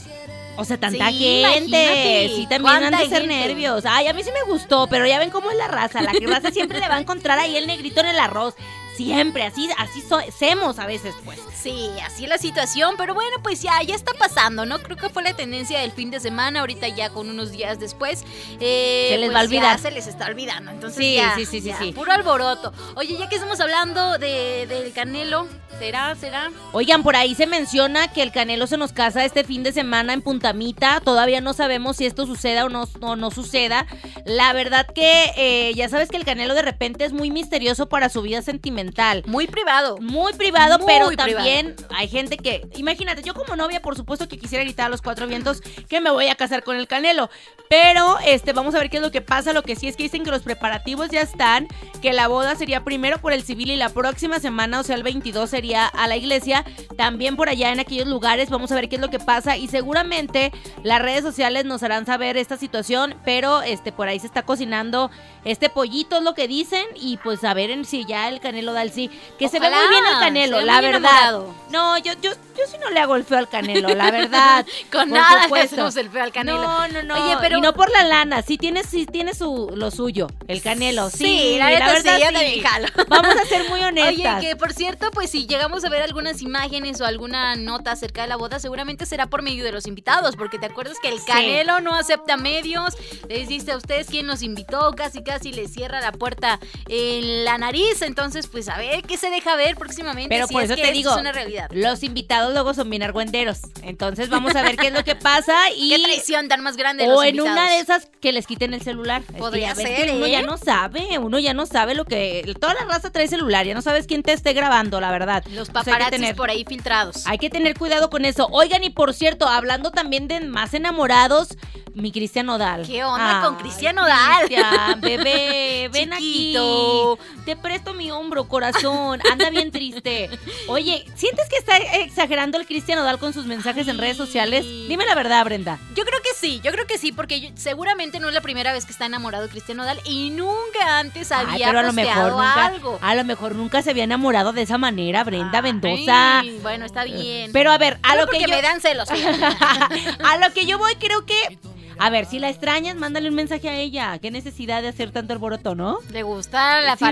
O 0.56 0.64
sea, 0.64 0.76
tanta 0.80 1.10
Sí, 1.10 1.18
gente. 1.18 1.40
imagínate, 1.40 2.28
Sí, 2.34 2.46
también 2.50 2.74
han 2.74 2.80
cuánta 2.80 2.98
de 2.98 3.08
ser 3.08 3.20
gente. 3.20 3.36
nervios. 3.36 3.84
Ay, 3.86 4.08
a 4.08 4.12
mí 4.12 4.24
sí 4.24 4.30
me 4.34 4.50
gustó, 4.52 4.88
pero 4.88 5.06
ya 5.06 5.20
ven 5.20 5.30
cómo 5.30 5.48
es 5.52 5.56
la 5.56 5.68
raza. 5.68 6.02
La 6.02 6.10
raza 6.26 6.50
siempre 6.50 6.80
le 6.80 6.88
va 6.88 6.96
a 6.96 7.00
encontrar 7.00 7.38
ahí 7.38 7.56
el 7.56 7.68
negrito 7.68 8.00
en 8.00 8.06
el 8.06 8.18
arroz. 8.18 8.54
Siempre, 9.04 9.44
así, 9.44 9.68
así 9.78 10.00
so- 10.02 10.20
somos 10.38 10.78
a 10.78 10.86
veces, 10.86 11.14
pues. 11.24 11.38
Sí, 11.54 11.88
así 12.04 12.24
es 12.24 12.28
la 12.28 12.38
situación, 12.38 12.94
pero 12.96 13.14
bueno, 13.14 13.36
pues 13.42 13.62
ya, 13.62 13.82
ya 13.82 13.94
está 13.94 14.12
pasando, 14.14 14.64
¿no? 14.66 14.78
Creo 14.80 14.96
que 14.96 15.08
fue 15.08 15.22
la 15.22 15.34
tendencia 15.34 15.80
del 15.80 15.92
fin 15.92 16.10
de 16.10 16.20
semana, 16.20 16.60
ahorita 16.60 16.88
ya 16.88 17.10
con 17.10 17.28
unos 17.28 17.50
días 17.50 17.78
después. 17.80 18.24
eh, 18.60 19.08
Se 19.10 19.18
les 19.18 19.26
pues 19.28 19.36
va 19.36 19.40
a 19.40 19.44
olvidar. 19.44 19.76
ya 19.76 19.82
se 19.82 19.90
les 19.90 20.06
está 20.06 20.26
olvidando, 20.26 20.70
entonces 20.70 20.98
Sí, 20.98 21.14
ya, 21.14 21.34
sí, 21.36 21.44
sí, 21.46 21.60
sí, 21.60 21.68
ya, 21.68 21.78
sí. 21.78 21.92
puro 21.92 22.12
alboroto. 22.12 22.72
Oye, 22.96 23.16
ya 23.18 23.28
que 23.28 23.34
estamos 23.36 23.60
hablando 23.60 24.18
de, 24.18 24.66
del 24.68 24.92
Canelo, 24.92 25.46
¿será, 25.78 26.14
será? 26.16 26.50
Oigan, 26.72 27.02
por 27.02 27.16
ahí 27.16 27.34
se 27.34 27.46
menciona 27.46 28.08
que 28.08 28.22
el 28.22 28.32
Canelo 28.32 28.66
se 28.66 28.76
nos 28.76 28.92
casa 28.92 29.24
este 29.24 29.44
fin 29.44 29.62
de 29.62 29.72
semana 29.72 30.12
en 30.12 30.22
Puntamita. 30.22 31.00
Todavía 31.04 31.40
no 31.40 31.52
sabemos 31.52 31.96
si 31.96 32.06
esto 32.06 32.26
suceda 32.26 32.64
o 32.64 32.68
no, 32.68 32.88
o 33.00 33.16
no 33.16 33.30
suceda. 33.30 33.86
La 34.24 34.52
verdad 34.52 34.86
que 34.94 35.32
eh, 35.36 35.72
ya 35.74 35.88
sabes 35.88 36.08
que 36.08 36.16
el 36.16 36.24
Canelo 36.24 36.54
de 36.54 36.62
repente 36.62 37.04
es 37.04 37.12
muy 37.12 37.30
misterioso 37.30 37.88
para 37.88 38.08
su 38.08 38.22
vida 38.22 38.42
sentimental. 38.42 38.87
Muy 39.26 39.46
privado. 39.46 39.98
Muy 39.98 40.32
privado, 40.34 40.78
Muy 40.78 40.86
pero 40.86 41.06
privado. 41.08 41.34
también 41.34 41.76
hay 41.90 42.08
gente 42.08 42.36
que, 42.36 42.66
imagínate, 42.76 43.22
yo 43.22 43.34
como 43.34 43.56
novia, 43.56 43.80
por 43.80 43.96
supuesto 43.96 44.28
que 44.28 44.38
quisiera 44.38 44.64
gritar 44.64 44.86
a 44.86 44.88
los 44.88 45.02
cuatro 45.02 45.26
vientos 45.26 45.60
que 45.88 46.00
me 46.00 46.10
voy 46.10 46.28
a 46.28 46.34
casar 46.34 46.62
con 46.62 46.76
el 46.76 46.86
Canelo. 46.86 47.30
Pero 47.68 48.18
este, 48.24 48.52
vamos 48.52 48.74
a 48.74 48.78
ver 48.78 48.90
qué 48.90 48.96
es 48.96 49.02
lo 49.02 49.10
que 49.10 49.20
pasa. 49.20 49.52
Lo 49.52 49.62
que 49.62 49.76
sí 49.76 49.88
es 49.88 49.96
que 49.96 50.04
dicen 50.04 50.24
que 50.24 50.30
los 50.30 50.42
preparativos 50.42 51.10
ya 51.10 51.20
están, 51.20 51.68
que 52.00 52.12
la 52.12 52.28
boda 52.28 52.54
sería 52.56 52.84
primero 52.84 53.18
por 53.18 53.32
el 53.32 53.42
civil 53.42 53.70
y 53.70 53.76
la 53.76 53.90
próxima 53.90 54.40
semana, 54.40 54.80
o 54.80 54.82
sea, 54.82 54.96
el 54.96 55.02
22 55.02 55.50
sería 55.50 55.86
a 55.86 56.08
la 56.08 56.16
iglesia. 56.16 56.64
También 56.96 57.36
por 57.36 57.48
allá 57.48 57.72
en 57.72 57.80
aquellos 57.80 58.06
lugares, 58.06 58.50
vamos 58.50 58.72
a 58.72 58.74
ver 58.74 58.88
qué 58.88 58.96
es 58.96 59.02
lo 59.02 59.10
que 59.10 59.18
pasa. 59.18 59.56
Y 59.56 59.68
seguramente 59.68 60.52
las 60.82 61.02
redes 61.02 61.22
sociales 61.22 61.64
nos 61.64 61.82
harán 61.82 62.06
saber 62.06 62.36
esta 62.36 62.56
situación, 62.56 63.14
pero 63.24 63.62
este, 63.62 63.92
por 63.92 64.08
ahí 64.08 64.18
se 64.18 64.26
está 64.26 64.42
cocinando 64.42 65.10
este 65.44 65.68
pollito, 65.68 66.18
es 66.18 66.22
lo 66.22 66.34
que 66.34 66.48
dicen. 66.48 66.84
Y 66.94 67.18
pues 67.18 67.44
a 67.44 67.54
ver 67.54 67.70
en 67.70 67.84
si 67.84 68.04
ya 68.04 68.28
el 68.28 68.40
Canelo 68.40 68.72
sí. 68.92 69.10
Que 69.38 69.48
se 69.48 69.60
ve 69.60 69.68
muy 69.70 69.88
bien 69.88 70.04
el 70.06 70.18
Canelo, 70.18 70.60
la 70.60 70.80
verdad. 70.80 70.98
enamorado. 71.10 71.54
No, 71.70 71.98
yo, 71.98 72.12
yo, 72.22 72.30
yo 72.32 72.64
sí 72.70 72.76
no 72.80 72.88
le 72.90 73.00
hago 73.00 73.14
el 73.16 73.24
feo 73.24 73.38
al 73.38 73.48
Canelo, 73.48 73.88
la 73.94 74.10
verdad. 74.10 74.64
Con 74.92 75.08
Por 75.10 75.18
nada 75.18 75.36
le 75.38 75.42
supuesto. 75.44 75.74
hacemos 75.74 75.96
el 75.96 76.10
feo 76.10 76.22
al 76.22 76.32
Canelo. 76.32 76.62
No, 76.62 76.88
no, 76.88 77.02
no. 77.02 77.14
Oye, 77.24 77.36
pero- 77.40 77.58
Y 77.58 77.60
no 77.60 77.74
por 77.74 77.90
la 77.90 78.04
lana, 78.04 78.42
sí 78.42 78.56
tiene, 78.56 78.84
sí 78.84 79.04
tiene 79.06 79.34
su, 79.34 79.72
lo 79.74 79.90
suyo, 79.90 80.28
el 80.48 80.62
Canelo. 80.62 81.10
Sí, 81.10 81.18
Sí, 81.18 81.56
la 81.58 81.68
neta 81.70 81.96
sí, 82.00 82.08
yo 82.08 82.62
jalo. 82.68 82.88
Vamos 83.08 83.36
a 83.36 83.44
ser 83.44 83.68
muy 83.68 83.80
Oye, 83.80 83.86
honestas. 83.88 84.40
que 84.42 84.56
por 84.56 84.72
cierto, 84.72 85.10
pues 85.10 85.30
si 85.30 85.46
llegamos 85.46 85.84
a 85.84 85.88
ver 85.88 86.02
algunas 86.02 86.40
imágenes 86.42 87.00
o 87.00 87.04
alguna 87.06 87.54
nota 87.56 87.92
acerca 87.92 88.22
de 88.22 88.28
la 88.28 88.36
boda, 88.36 88.58
seguramente 88.58 89.04
será 89.06 89.26
por 89.26 89.42
medio 89.42 89.64
de 89.64 89.72
los 89.72 89.86
invitados, 89.86 90.36
porque 90.36 90.58
te 90.58 90.66
acuerdas 90.66 90.96
que 91.02 91.08
el 91.08 91.18
Sí. 91.18 91.26
Canelo 91.26 91.80
no 91.80 91.94
acepta 91.94 92.36
medios, 92.36 92.94
les 93.28 93.48
dice 93.48 93.72
a 93.72 93.76
ustedes 93.76 94.06
quién 94.08 94.26
nos 94.26 94.42
invitó, 94.42 94.92
casi 94.96 95.22
casi 95.22 95.52
les 95.52 95.72
cierra 95.72 96.00
la 96.00 96.12
puerta 96.12 96.58
en 96.88 97.44
la 97.44 97.58
nariz, 97.58 98.02
entonces 98.02 98.46
pues 98.46 98.67
a 98.68 98.78
ver 98.78 99.02
qué 99.02 99.16
se 99.16 99.30
deja 99.30 99.56
ver 99.56 99.76
próximamente. 99.76 100.28
Pero 100.28 100.46
si 100.46 100.52
por 100.54 100.62
es 100.62 100.70
eso 100.70 100.76
que 100.76 100.86
te 100.86 100.92
digo, 100.92 101.10
es 101.10 101.16
una 101.20 101.32
realidad. 101.32 101.68
los 101.72 102.02
invitados 102.02 102.52
luego 102.52 102.74
son 102.74 102.90
bien 102.90 103.02
argüenderos. 103.02 103.60
Entonces 103.82 104.28
vamos 104.28 104.54
a 104.56 104.62
ver 104.62 104.76
qué 104.76 104.88
es 104.88 104.92
lo 104.92 105.04
que 105.04 105.14
pasa 105.14 105.54
y... 105.76 105.90
Qué 105.90 106.02
traición 106.02 106.48
tan 106.48 106.62
más 106.62 106.76
grande 106.76 107.04
de 107.04 107.10
O 107.10 107.14
los 107.16 107.24
en 107.24 107.40
una 107.40 107.70
de 107.70 107.80
esas 107.80 108.08
que 108.20 108.32
les 108.32 108.46
quiten 108.46 108.74
el 108.74 108.82
celular. 108.82 109.22
Es 109.22 109.34
que 109.34 109.38
Podría 109.38 109.74
ser, 109.74 110.06
que 110.06 110.12
uno 110.12 110.26
¿eh? 110.26 110.30
ya 110.30 110.42
no 110.42 110.56
sabe, 110.56 111.18
uno 111.18 111.38
ya 111.38 111.54
no 111.54 111.66
sabe 111.66 111.94
lo 111.94 112.04
que... 112.04 112.54
Toda 112.60 112.74
la 112.74 112.84
raza 112.84 113.10
trae 113.10 113.28
celular, 113.28 113.66
ya 113.66 113.74
no 113.74 113.82
sabes 113.82 114.06
quién 114.06 114.22
te 114.22 114.32
esté 114.32 114.52
grabando, 114.52 115.00
la 115.00 115.10
verdad. 115.10 115.44
Los 115.52 115.70
paparazzis 115.70 116.10
tener- 116.10 116.36
por 116.36 116.50
ahí 116.50 116.64
filtrados. 116.64 117.26
Hay 117.26 117.38
que 117.38 117.50
tener 117.50 117.76
cuidado 117.78 118.10
con 118.10 118.24
eso. 118.24 118.48
Oigan, 118.50 118.84
y 118.84 118.90
por 118.90 119.14
cierto, 119.14 119.48
hablando 119.48 119.90
también 119.90 120.28
de 120.28 120.40
más 120.40 120.74
enamorados, 120.74 121.56
mi 121.98 122.12
Cristian 122.12 122.46
Nodal. 122.46 122.86
¿Qué 122.86 123.04
onda 123.04 123.40
con 123.42 123.56
Ay, 123.56 123.62
Cristian 123.62 123.94
Nodal? 123.96 124.46
Cristian, 124.46 125.00
bebé, 125.00 125.88
ven 125.92 126.10
Chiquito. 126.12 127.18
aquí. 127.20 127.40
Te 127.44 127.56
presto 127.56 127.94
mi 127.94 128.10
hombro 128.10 128.46
corazón. 128.48 129.20
Anda 129.30 129.50
bien 129.50 129.70
triste. 129.70 130.30
Oye, 130.68 131.04
¿sientes 131.14 131.48
que 131.48 131.56
está 131.56 131.76
exagerando 131.76 132.58
el 132.58 132.66
Cristian 132.66 132.98
Odal 132.98 133.18
con 133.18 133.32
sus 133.32 133.46
mensajes 133.46 133.88
en 133.88 133.98
redes 133.98 134.16
sociales? 134.16 134.64
Dime 134.64 135.04
la 135.06 135.14
verdad, 135.14 135.44
Brenda. 135.44 135.78
Yo 135.94 136.04
creo 136.04 136.20
que 136.22 136.30
sí, 136.38 136.60
yo 136.62 136.70
creo 136.72 136.86
que 136.86 136.98
sí, 136.98 137.12
porque 137.12 137.40
yo- 137.40 137.48
seguramente 137.54 138.20
no 138.20 138.28
es 138.28 138.34
la 138.34 138.40
primera 138.40 138.72
vez 138.72 138.84
que 138.86 138.92
está 138.92 139.06
enamorado 139.06 139.48
Cristian 139.48 139.78
Nodal 139.78 140.00
y 140.04 140.30
nunca 140.30 140.98
antes 140.98 141.32
Ay, 141.32 141.46
había 141.50 141.66
pero 141.68 141.78
a 141.80 141.82
lo 141.82 141.92
mejor 141.92 142.32
nunca, 142.32 142.66
algo. 142.66 142.98
a 143.02 143.14
lo 143.14 143.24
mejor 143.24 143.54
nunca 143.54 143.82
se 143.82 143.90
había 143.90 144.04
enamorado 144.04 144.52
de 144.52 144.62
esa 144.62 144.78
manera, 144.78 145.24
Brenda 145.24 145.60
Mendoza. 145.62 146.40
Ay, 146.40 146.58
bueno, 146.62 146.84
está 146.84 147.04
bien. 147.04 147.50
Pero 147.52 147.70
a 147.72 147.78
ver, 147.78 147.98
a 148.02 148.14
lo 148.16 148.22
que 148.26 148.38
porque 148.38 148.42
yo 148.42 148.48
me 148.48 148.62
dan 148.62 148.80
celos. 148.80 149.08
a 150.24 150.36
lo 150.38 150.52
que 150.52 150.66
yo 150.66 150.78
voy 150.78 150.94
creo 150.96 151.24
que 151.24 151.58
a 151.98 152.10
ver, 152.10 152.26
si 152.26 152.38
la 152.38 152.48
extrañas, 152.48 152.96
mándale 152.96 153.28
un 153.28 153.34
mensaje 153.34 153.68
a 153.68 153.74
ella. 153.76 154.18
Qué 154.18 154.30
necesidad 154.30 154.82
de 154.82 154.88
hacer 154.88 155.10
tanto 155.10 155.32
alboroto, 155.32 155.74
¿no? 155.74 155.98
Le 156.10 156.22
gusta 156.22 156.80
la 156.80 156.96
Sí, 156.96 157.04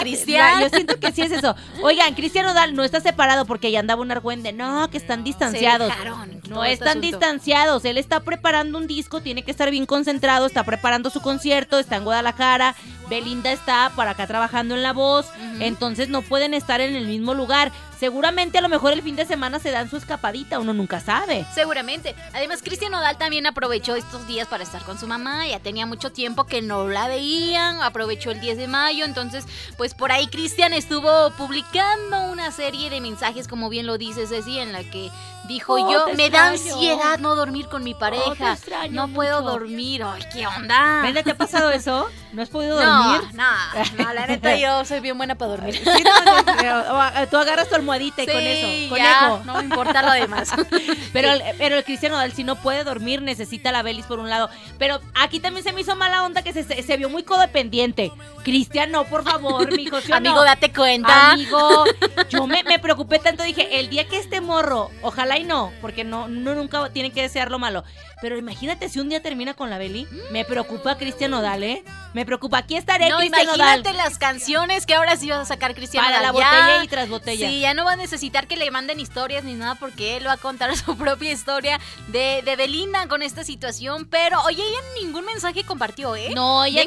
Cristian. 0.00 0.60
Yo 0.60 0.68
siento 0.68 0.98
que 0.98 1.12
sí 1.12 1.22
es 1.22 1.32
eso. 1.32 1.54
Oigan, 1.82 2.14
Cristian 2.14 2.46
Odal 2.46 2.74
no 2.74 2.84
está 2.84 3.00
separado 3.00 3.44
porque 3.44 3.70
ya 3.70 3.80
andaba 3.80 4.02
un 4.02 4.10
argüende. 4.10 4.52
No, 4.52 4.88
que 4.90 4.96
están 4.98 5.24
distanciados. 5.24 5.88
dejaron 5.88 6.40
No 6.48 6.64
este 6.64 6.74
están 6.74 6.88
asunto. 6.98 7.06
distanciados. 7.06 7.84
Él 7.84 7.98
está 7.98 8.20
preparando 8.20 8.78
un 8.78 8.86
disco, 8.86 9.20
tiene 9.20 9.42
que 9.42 9.50
estar 9.50 9.70
bien 9.70 9.86
concentrado, 9.86 10.46
está 10.46 10.64
preparando 10.64 11.10
su 11.10 11.20
concierto, 11.20 11.78
está 11.78 11.96
en 11.96 12.04
Guadalajara. 12.04 12.74
Belinda 13.08 13.52
está 13.52 13.92
para 13.94 14.12
acá 14.12 14.26
trabajando 14.26 14.74
en 14.74 14.82
la 14.82 14.92
voz. 14.92 15.26
Entonces 15.60 16.08
no 16.08 16.22
pueden 16.22 16.54
estar 16.54 16.80
en 16.80 16.96
el 16.96 17.06
mismo 17.06 17.34
lugar. 17.34 17.70
Seguramente 17.98 18.58
a 18.58 18.60
lo 18.60 18.68
mejor 18.68 18.92
el 18.92 19.02
fin 19.02 19.16
de 19.16 19.24
semana 19.26 19.58
se 19.58 19.70
dan 19.70 19.88
su 19.88 19.96
escapadita, 19.96 20.58
uno 20.58 20.72
nunca 20.72 21.00
sabe. 21.00 21.46
Seguramente. 21.54 22.14
Además, 22.32 22.60
Cristian 22.62 22.92
Nodal 22.92 23.16
también 23.18 23.46
aprovechó 23.46 23.94
estos 23.96 24.26
días 24.26 24.48
para 24.48 24.62
estar 24.64 24.82
con 24.82 24.98
su 24.98 25.06
mamá. 25.06 25.46
Ya 25.46 25.60
tenía 25.60 25.86
mucho 25.86 26.12
tiempo 26.12 26.44
que 26.44 26.60
no 26.62 26.88
la 26.88 27.08
veían. 27.08 27.80
Aprovechó 27.82 28.30
el 28.30 28.40
10 28.40 28.56
de 28.58 28.68
mayo. 28.68 29.04
Entonces, 29.04 29.44
pues 29.76 29.94
por 29.94 30.12
ahí 30.12 30.26
Cristian 30.26 30.72
estuvo 30.72 31.30
publicando 31.32 32.22
una 32.30 32.50
serie 32.50 32.90
de 32.90 33.00
mensajes, 33.00 33.48
como 33.48 33.68
bien 33.68 33.86
lo 33.86 33.98
dice 33.98 34.26
Ceci, 34.26 34.58
en 34.58 34.72
la 34.72 34.82
que 34.84 35.10
dijo 35.46 35.74
Oh, 35.74 35.92
yo, 35.92 36.06
me 36.16 36.30
da 36.30 36.48
ansiedad 36.48 37.18
no 37.18 37.34
dormir 37.36 37.68
con 37.68 37.84
mi 37.84 37.94
pareja. 37.94 38.56
no 38.90 39.08
puedo 39.08 39.40
mucho." 39.42 39.52
dormir. 39.52 40.02
Ay, 40.02 40.22
¿qué 40.32 40.46
onda? 40.46 41.00
Brenda, 41.02 41.22
¿te 41.22 41.30
ha 41.32 41.36
pasado 41.36 41.70
eso? 41.70 42.08
¿No 42.32 42.42
has 42.42 42.48
podido 42.48 42.80
no, 42.82 43.12
dormir? 43.12 43.34
no, 43.34 44.04
no, 44.04 44.12
la 44.12 44.26
neta 44.26 44.56
yo 44.56 44.84
soy 44.84 45.00
bien 45.00 45.16
buena 45.16 45.34
para 45.36 45.52
dormir. 45.52 45.74
Sí, 45.76 46.02
no, 46.04 46.82
no, 47.12 47.28
tú 47.28 47.36
agarras 47.36 47.68
tu 47.68 47.74
almohadita 47.84 48.22
y 48.22 48.26
con 48.26 48.36
eso, 48.40 48.96
ya, 48.96 49.18
conejo. 49.28 49.42
no 49.44 49.54
me 49.54 49.62
importa 49.64 50.02
lo 50.02 50.12
demás. 50.12 50.50
Pero, 51.12 51.30
el, 51.32 51.42
pero 51.58 51.76
el 51.76 51.84
Cristiano 51.84 52.16
Odal, 52.16 52.32
si 52.32 52.42
no 52.42 52.56
puede 52.56 52.82
dormir, 52.82 53.22
necesita 53.22 53.70
la 53.70 53.82
Belis 53.82 54.04
por 54.06 54.18
un 54.18 54.28
lado. 54.28 54.50
Pero 54.78 55.00
aquí 55.14 55.38
también 55.38 55.62
se 55.64 55.72
me 55.72 55.80
hizo 55.82 55.94
mala 55.94 56.24
onda 56.24 56.42
que 56.42 56.52
se, 56.52 56.64
se, 56.64 56.82
se 56.82 56.96
vio 56.96 57.08
muy 57.08 57.22
codependiente. 57.22 58.10
Cristian, 58.42 58.90
no, 58.90 59.04
por 59.04 59.22
favor, 59.22 59.70
mijo. 59.76 60.00
¿sí 60.00 60.08
no? 60.10 60.16
Amigo, 60.16 60.42
date 60.42 60.72
cuenta. 60.72 61.30
Amigo, 61.32 61.84
yo 62.28 62.46
me, 62.48 62.64
me 62.64 62.78
preocupé 62.80 63.18
tanto, 63.20 63.42
dije, 63.44 63.78
el 63.78 63.88
día 63.90 64.08
que 64.08 64.18
este 64.18 64.40
morro, 64.40 64.90
ojalá 65.02 65.38
y 65.38 65.44
no, 65.44 65.72
porque 65.80 66.02
no, 66.04 66.26
no 66.28 66.54
nunca 66.54 66.88
tiene 66.90 67.12
que 67.12 67.22
desear 67.22 67.50
lo 67.50 67.58
malo. 67.60 67.84
Pero 68.20 68.38
imagínate 68.38 68.88
si 68.88 69.00
un 69.00 69.08
día 69.08 69.22
termina 69.22 69.54
con 69.54 69.68
la 69.70 69.76
Beli, 69.78 70.08
me 70.30 70.44
preocupa 70.44 70.96
Cristian 70.96 71.34
Odal, 71.34 71.62
¿eh? 71.62 71.84
Me 72.14 72.24
preocupa. 72.24 72.58
Aquí 72.58 72.76
estaré, 72.76 73.08
No, 73.10 73.18
Cristian 73.18 73.42
imagínate 73.44 73.92
las 73.92 74.18
canciones 74.18 74.86
que 74.86 74.94
ahora 74.94 75.16
sí 75.16 75.28
vas 75.28 75.40
a 75.40 75.44
sacar 75.44 75.74
Cristiano 75.74 76.06
Para 76.06 76.20
la 76.22 76.28
Nodal. 76.32 76.40
Ya- 76.42 76.50
botella 76.60 76.84
y 76.84 76.88
tras 76.88 77.08
botella. 77.08 77.48
Sí, 77.48 77.60
ya 77.60 77.73
no 77.74 77.84
va 77.84 77.92
a 77.92 77.96
necesitar 77.96 78.46
que 78.46 78.56
le 78.56 78.70
manden 78.70 79.00
historias 79.00 79.44
ni 79.44 79.54
nada 79.54 79.74
porque 79.74 80.16
él 80.16 80.26
va 80.26 80.32
a 80.32 80.36
contar 80.36 80.74
su 80.76 80.96
propia 80.96 81.32
historia 81.32 81.78
de, 82.08 82.42
de 82.44 82.56
Belinda 82.56 83.06
con 83.08 83.22
esta 83.22 83.44
situación. 83.44 84.06
Pero, 84.06 84.40
oye, 84.42 84.62
ella 84.62 84.78
ningún 85.02 85.24
mensaje 85.24 85.64
compartió, 85.64 86.16
¿eh? 86.16 86.30
No, 86.34 86.64
ella. 86.64 86.82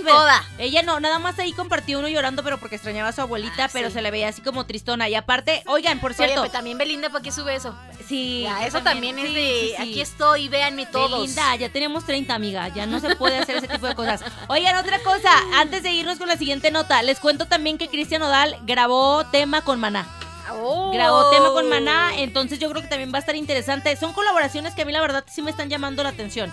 Ella 0.58 0.84
no, 0.84 1.00
nada 1.00 1.20
más 1.20 1.38
ahí 1.39 1.53
compartió 1.53 2.00
uno 2.00 2.08
llorando, 2.08 2.44
pero 2.44 2.58
porque 2.58 2.75
extrañaba 2.75 3.10
a 3.10 3.13
su 3.13 3.22
abuelita, 3.22 3.65
Ah, 3.65 3.70
pero 3.74 3.89
sí. 3.89 3.94
se 3.96 4.01
le 4.01 4.12
veía 4.12 4.29
así 4.29 4.41
como 4.41 4.65
tristona. 4.65 5.10
Y 5.10 5.15
aparte, 5.15 5.63
oigan, 5.67 6.00
por 6.00 6.12
Oye, 6.12 6.17
cierto, 6.17 6.41
pues 6.41 6.51
también 6.51 6.77
Belinda, 6.77 7.10
¿para 7.10 7.24
qué 7.24 7.32
sube 7.32 7.56
eso? 7.56 7.75
sí, 8.08 8.41
Ya, 8.44 8.65
eso 8.65 8.82
también, 8.82 9.17
es 9.20 9.27
sí, 9.27 9.34
de, 9.34 9.74
sí. 9.77 9.82
aquí 9.82 10.01
estoy, 10.01 10.48
véanme 10.48 10.86
todos. 10.86 11.22
Belinda, 11.22 11.56
ya 11.56 11.70
tenemos 11.70 12.06
30, 12.06 12.34
amiga. 12.34 12.67
Ya 12.70 12.86
no 12.86 13.00
se 13.00 13.15
puede 13.15 13.38
hacer 13.38 13.58
ese 13.58 13.67
tipo 13.67 13.88
de 13.88 13.96
cosas. 13.96 14.22
Oigan, 14.48 14.75
otra 14.77 15.00
cosa. 15.03 15.29
Antes 15.56 15.84
de 15.84 15.91
irnos 15.91 16.17
con 16.17 16.27
la 16.27 16.38
siguiente 16.38 16.72
nota, 16.72 17.01
les 17.01 17.20
cuento 17.20 17.46
también 17.48 17.77
que 17.77 17.88
Cristian 17.89 18.22
Odal 18.22 18.58
grabó 18.63 19.25
tema 19.25 19.62
con 19.63 19.79
Maná. 19.79 20.08
Oh. 20.51 20.92
Grabó 20.94 21.30
tema 21.30 21.51
con 21.51 21.70
Maná, 21.70 22.18
entonces 22.18 22.60
yo 22.60 22.70
creo 22.70 22.82
que 22.82 22.88
también 22.88 23.12
va 23.13 23.18
a 23.18 23.20
estar 23.20 23.36
interesante. 23.36 23.96
Son 23.96 24.13
colaboraciones 24.13 24.74
que 24.74 24.84
a 24.84 24.86
mí 24.86 24.92
la 24.92 25.01
verdad 25.01 25.24
sí 25.27 25.42
me 25.42 25.51
están 25.51 25.70
llamando 25.70 26.04
la 26.04 26.10
atención. 26.10 26.51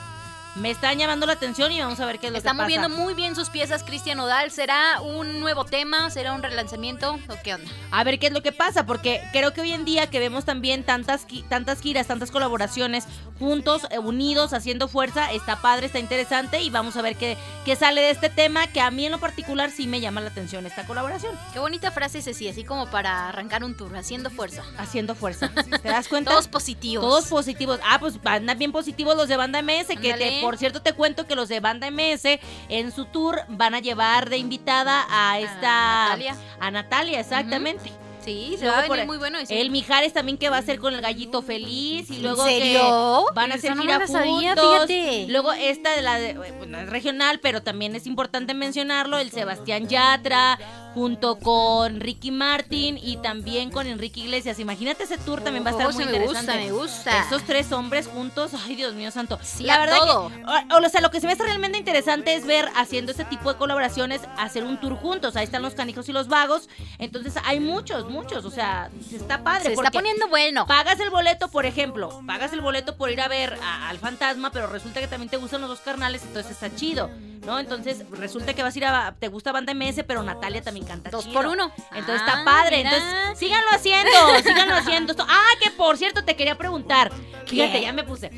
Me 0.56 0.70
están 0.70 0.98
llamando 0.98 1.26
la 1.26 1.32
atención 1.32 1.72
y 1.72 1.80
vamos 1.80 1.98
a 1.98 2.06
ver 2.06 2.20
qué 2.20 2.26
es 2.26 2.32
lo 2.32 2.38
Está 2.38 2.50
que 2.52 2.56
pasa. 2.58 2.62
moviendo 2.62 2.88
muy 2.88 3.14
bien 3.14 3.34
sus 3.34 3.50
piezas 3.50 3.82
Cristian 3.82 4.20
Odal. 4.20 4.52
¿Será 4.52 5.00
un 5.00 5.40
nuevo 5.40 5.64
tema? 5.64 6.10
¿Será 6.10 6.32
un 6.32 6.44
relanzamiento? 6.44 7.14
¿O 7.28 7.34
qué 7.42 7.54
onda? 7.54 7.68
A 7.90 8.04
ver 8.04 8.20
qué 8.20 8.28
es 8.28 8.32
lo 8.32 8.40
que 8.40 8.52
pasa, 8.52 8.86
porque 8.86 9.20
creo 9.32 9.52
que 9.52 9.62
hoy 9.62 9.72
en 9.72 9.84
día 9.84 10.08
que 10.08 10.20
vemos 10.20 10.44
también 10.44 10.84
tantas, 10.84 11.26
tantas 11.48 11.80
giras, 11.80 12.06
tantas 12.06 12.30
colaboraciones 12.30 13.04
juntos, 13.40 13.82
eh, 13.90 13.98
unidos, 13.98 14.52
haciendo 14.52 14.86
fuerza, 14.86 15.32
está 15.32 15.56
padre, 15.56 15.86
está 15.86 15.98
interesante 15.98 16.60
y 16.62 16.70
vamos 16.70 16.96
a 16.96 17.02
ver 17.02 17.16
qué, 17.16 17.36
qué 17.64 17.74
sale 17.74 18.00
de 18.02 18.10
este 18.10 18.30
tema 18.30 18.68
que 18.68 18.80
a 18.80 18.92
mí 18.92 19.06
en 19.06 19.12
lo 19.12 19.18
particular 19.18 19.72
sí 19.72 19.88
me 19.88 20.00
llama 20.00 20.20
la 20.20 20.28
atención 20.28 20.66
esta 20.66 20.86
colaboración. 20.86 21.36
Qué 21.52 21.58
bonita 21.58 21.90
frase 21.90 22.18
es 22.18 22.28
así, 22.28 22.46
así 22.46 22.62
como 22.62 22.88
para 22.90 23.28
arrancar 23.28 23.64
un 23.64 23.76
tour, 23.76 23.96
haciendo 23.96 24.30
fuerza. 24.30 24.62
Haciendo 24.78 25.16
fuerza. 25.16 25.50
¿Te 25.82 25.88
das 25.88 26.06
cuenta? 26.06 26.30
Todos 26.30 26.46
positivos. 26.46 27.04
Todos 27.04 27.26
positivos. 27.26 27.80
Ah, 27.84 27.98
pues 27.98 28.20
andan 28.24 28.56
bien 28.56 28.70
positivos 28.70 29.16
los 29.16 29.26
de 29.28 29.36
Banda 29.36 29.60
MS, 29.60 29.88
que 30.00 30.14
te-. 30.14 30.43
Por 30.44 30.56
cierto 30.58 30.82
te 30.82 30.92
cuento 30.92 31.26
que 31.26 31.34
los 31.34 31.48
de 31.48 31.60
Banda 31.60 31.90
MS 31.90 32.38
en 32.68 32.92
su 32.92 33.04
tour 33.06 33.42
van 33.48 33.74
a 33.74 33.80
llevar 33.80 34.28
de 34.30 34.36
invitada 34.38 35.06
a 35.10 35.38
esta... 35.40 36.04
Natalia. 36.08 36.36
A 36.60 36.70
Natalia, 36.70 37.20
exactamente. 37.20 37.90
Sí, 38.24 38.54
se 38.58 38.64
Luego 38.64 38.78
va 38.78 38.84
a 38.84 38.88
venir 38.88 39.06
muy 39.06 39.18
bueno. 39.18 39.38
El 39.50 39.70
Mijares 39.70 40.14
también 40.14 40.38
que 40.38 40.48
va 40.48 40.56
a 40.56 40.60
hacer 40.60 40.78
con 40.78 40.94
el 40.94 41.02
gallito 41.02 41.42
feliz 41.42 42.08
y 42.10 42.16
¿En 42.16 42.22
luego 42.22 42.42
serio? 42.44 43.26
que 43.28 43.34
van 43.34 43.52
a 43.52 43.56
hacer 43.56 43.76
no 43.76 43.82
gira 43.82 44.06
sabía, 44.06 44.54
juntos. 44.56 44.86
fíjate. 44.86 45.26
Luego 45.28 45.52
esta 45.52 45.94
de 45.94 46.00
la 46.00 46.18
de- 46.18 46.32
bueno, 46.56 46.78
es 46.78 46.88
regional, 46.88 47.38
pero 47.40 47.62
también 47.62 47.94
es 47.94 48.06
importante 48.06 48.54
mencionarlo, 48.54 49.18
el 49.18 49.30
Sebastián 49.30 49.88
Yatra 49.88 50.58
junto 50.94 51.36
con 51.40 51.98
Ricky 52.00 52.30
Martin 52.30 52.98
y 53.02 53.16
también 53.18 53.70
con 53.70 53.86
Enrique 53.86 54.20
Iglesias. 54.20 54.58
Imagínate 54.60 55.04
ese 55.04 55.18
tour 55.18 55.40
también 55.42 55.64
va 55.64 55.70
a 55.70 55.72
estar 55.72 55.86
Oh, 55.88 55.92
muy 55.92 56.04
se 56.04 56.10
me 56.10 56.18
gusta, 56.24 56.40
interesante. 56.40 56.66
me 56.66 56.72
gusta. 56.72 57.20
Esos 57.26 57.42
tres 57.42 57.72
hombres 57.72 58.06
juntos, 58.06 58.52
ay 58.64 58.76
Dios 58.76 58.94
mío 58.94 59.10
santo. 59.10 59.38
Sí, 59.42 59.64
la 59.64 59.78
verdad 59.80 59.98
todo. 59.98 60.28
que 60.30 60.44
o, 60.72 60.78
o 60.86 60.88
sea, 60.88 61.00
lo 61.00 61.10
que 61.10 61.20
se 61.20 61.26
me 61.26 61.32
hace 61.32 61.42
realmente 61.42 61.78
interesante 61.78 62.34
es 62.34 62.46
ver 62.46 62.68
haciendo 62.76 63.10
este 63.10 63.24
tipo 63.24 63.52
de 63.52 63.58
colaboraciones, 63.58 64.20
hacer 64.38 64.62
un 64.64 64.78
tour 64.80 64.96
juntos. 64.96 65.36
Ahí 65.36 65.44
están 65.44 65.62
los 65.62 65.74
canijos 65.74 66.08
y 66.08 66.12
los 66.12 66.28
vagos. 66.28 66.68
Entonces 66.98 67.34
hay 67.44 67.58
muchos, 67.60 68.08
muchos. 68.08 68.44
O 68.44 68.50
sea, 68.50 68.90
está 69.12 69.42
padre. 69.42 69.64
Se 69.64 69.72
está 69.72 69.90
poniendo 69.90 70.28
bueno. 70.28 70.66
Pagas 70.66 71.00
el 71.00 71.10
boleto, 71.10 71.48
por 71.50 71.66
ejemplo, 71.66 72.22
pagas 72.26 72.52
el 72.52 72.60
boleto 72.60 72.96
por 72.96 73.10
ir 73.10 73.20
a 73.20 73.28
ver 73.28 73.58
a- 73.62 73.88
al 73.88 73.98
fantasma, 73.98 74.50
pero 74.52 74.68
resulta 74.68 75.00
que 75.00 75.08
también 75.08 75.28
te 75.28 75.36
gustan 75.38 75.60
los 75.60 75.70
dos 75.70 75.80
carnales, 75.80 76.22
entonces 76.22 76.52
está 76.52 76.74
chido, 76.74 77.10
¿no? 77.44 77.58
Entonces 77.58 78.04
resulta 78.10 78.54
que 78.54 78.62
vas 78.62 78.74
a 78.74 78.78
ir 78.78 78.84
a, 78.84 79.14
te 79.18 79.28
gusta 79.28 79.50
Banda 79.52 79.72
MS, 79.74 80.04
pero 80.04 80.22
Natalia 80.22 80.62
también 80.62 80.83
canta 80.84 81.10
Dos 81.10 81.24
chido. 81.24 81.34
por 81.34 81.46
uno. 81.46 81.72
Entonces 81.94 82.22
Ah, 82.24 82.28
está 82.28 82.44
padre, 82.44 82.78
mira. 82.78 82.90
entonces 82.96 83.38
síganlo 83.38 83.68
haciendo, 83.72 84.10
síganlo 84.44 84.74
haciendo. 84.76 85.14
Ah, 85.28 85.50
que 85.62 85.70
por 85.70 85.96
cierto 85.96 86.24
te 86.24 86.36
quería 86.36 86.56
preguntar, 86.56 87.10
fíjate, 87.46 87.72
¿Qué? 87.72 87.80
ya 87.82 87.92
me 87.92 88.04
puse. 88.04 88.30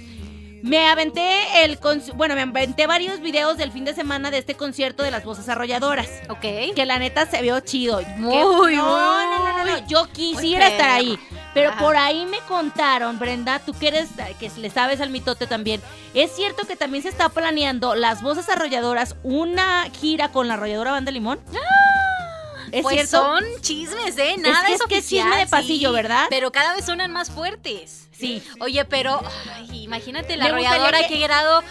Me 0.62 0.88
aventé 0.88 1.64
el 1.64 1.78
bueno, 2.14 2.34
me 2.34 2.40
aventé 2.40 2.88
varios 2.88 3.20
videos 3.20 3.56
del 3.56 3.70
fin 3.70 3.84
de 3.84 3.94
semana 3.94 4.32
de 4.32 4.38
este 4.38 4.54
concierto 4.56 5.04
de 5.04 5.12
las 5.12 5.22
voces 5.22 5.48
arrolladoras. 5.48 6.08
Ok. 6.28 6.40
Que 6.74 6.84
la 6.86 6.98
neta 6.98 7.24
se 7.26 7.40
vio 7.40 7.60
chido. 7.60 8.00
Muy, 8.16 8.74
no, 8.74 8.74
no, 8.74 9.58
no, 9.58 9.64
no. 9.64 9.86
Yo 9.86 10.08
quisiera 10.10 10.66
estar 10.68 10.90
ahí. 10.90 11.16
Pero 11.54 11.72
por 11.78 11.96
ahí 11.96 12.26
me 12.26 12.38
contaron, 12.48 13.18
Brenda, 13.18 13.60
tú 13.60 13.74
que 13.74 13.88
eres, 13.88 14.08
que 14.40 14.50
le 14.56 14.68
sabes 14.70 15.00
al 15.00 15.10
mitote 15.10 15.46
también. 15.46 15.80
Es 16.14 16.34
cierto 16.34 16.66
que 16.66 16.74
también 16.74 17.02
se 17.02 17.10
está 17.10 17.28
planeando 17.28 17.94
las 17.94 18.20
voces 18.22 18.48
arrolladoras, 18.48 19.14
una 19.22 19.84
gira 20.00 20.32
con 20.32 20.48
la 20.48 20.54
arrolladora 20.54 20.90
Banda 20.90 21.12
Limón. 21.12 21.38
¿Es 22.72 22.82
pues 22.82 22.94
cierto? 22.94 23.16
son 23.16 23.44
chismes, 23.60 24.16
¿eh? 24.18 24.36
Nada 24.38 24.60
es, 24.62 24.66
que 24.66 24.74
es 24.74 24.80
oficial, 24.82 25.26
chisme 25.28 25.36
de 25.38 25.46
pasillo, 25.46 25.88
sí, 25.90 25.94
¿verdad? 25.94 26.26
Pero 26.30 26.50
cada 26.52 26.74
vez 26.74 26.84
suenan 26.84 27.12
más 27.12 27.30
fuertes. 27.30 28.08
Sí. 28.12 28.42
Oye, 28.60 28.84
pero 28.84 29.20
ay, 29.54 29.82
imagínate 29.84 30.36
la 30.36 30.46
arrolladora, 30.46 31.02
que- 31.06 31.14
qué 31.14 31.18
grado, 31.20 31.62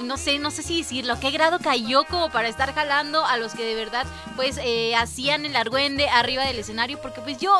no 0.00 0.16
sé, 0.16 0.38
no 0.38 0.50
sé 0.50 0.62
si 0.62 0.78
decirlo, 0.78 1.18
qué 1.20 1.30
grado 1.30 1.58
cayó 1.58 2.04
como 2.04 2.30
para 2.30 2.48
estar 2.48 2.74
jalando 2.74 3.24
a 3.24 3.36
los 3.36 3.54
que 3.54 3.64
de 3.64 3.74
verdad, 3.74 4.06
pues, 4.36 4.58
eh, 4.62 4.94
hacían 4.96 5.46
el 5.46 5.56
argüende 5.56 6.08
arriba 6.08 6.44
del 6.44 6.58
escenario, 6.58 7.00
porque 7.00 7.20
pues 7.20 7.38
yo, 7.38 7.52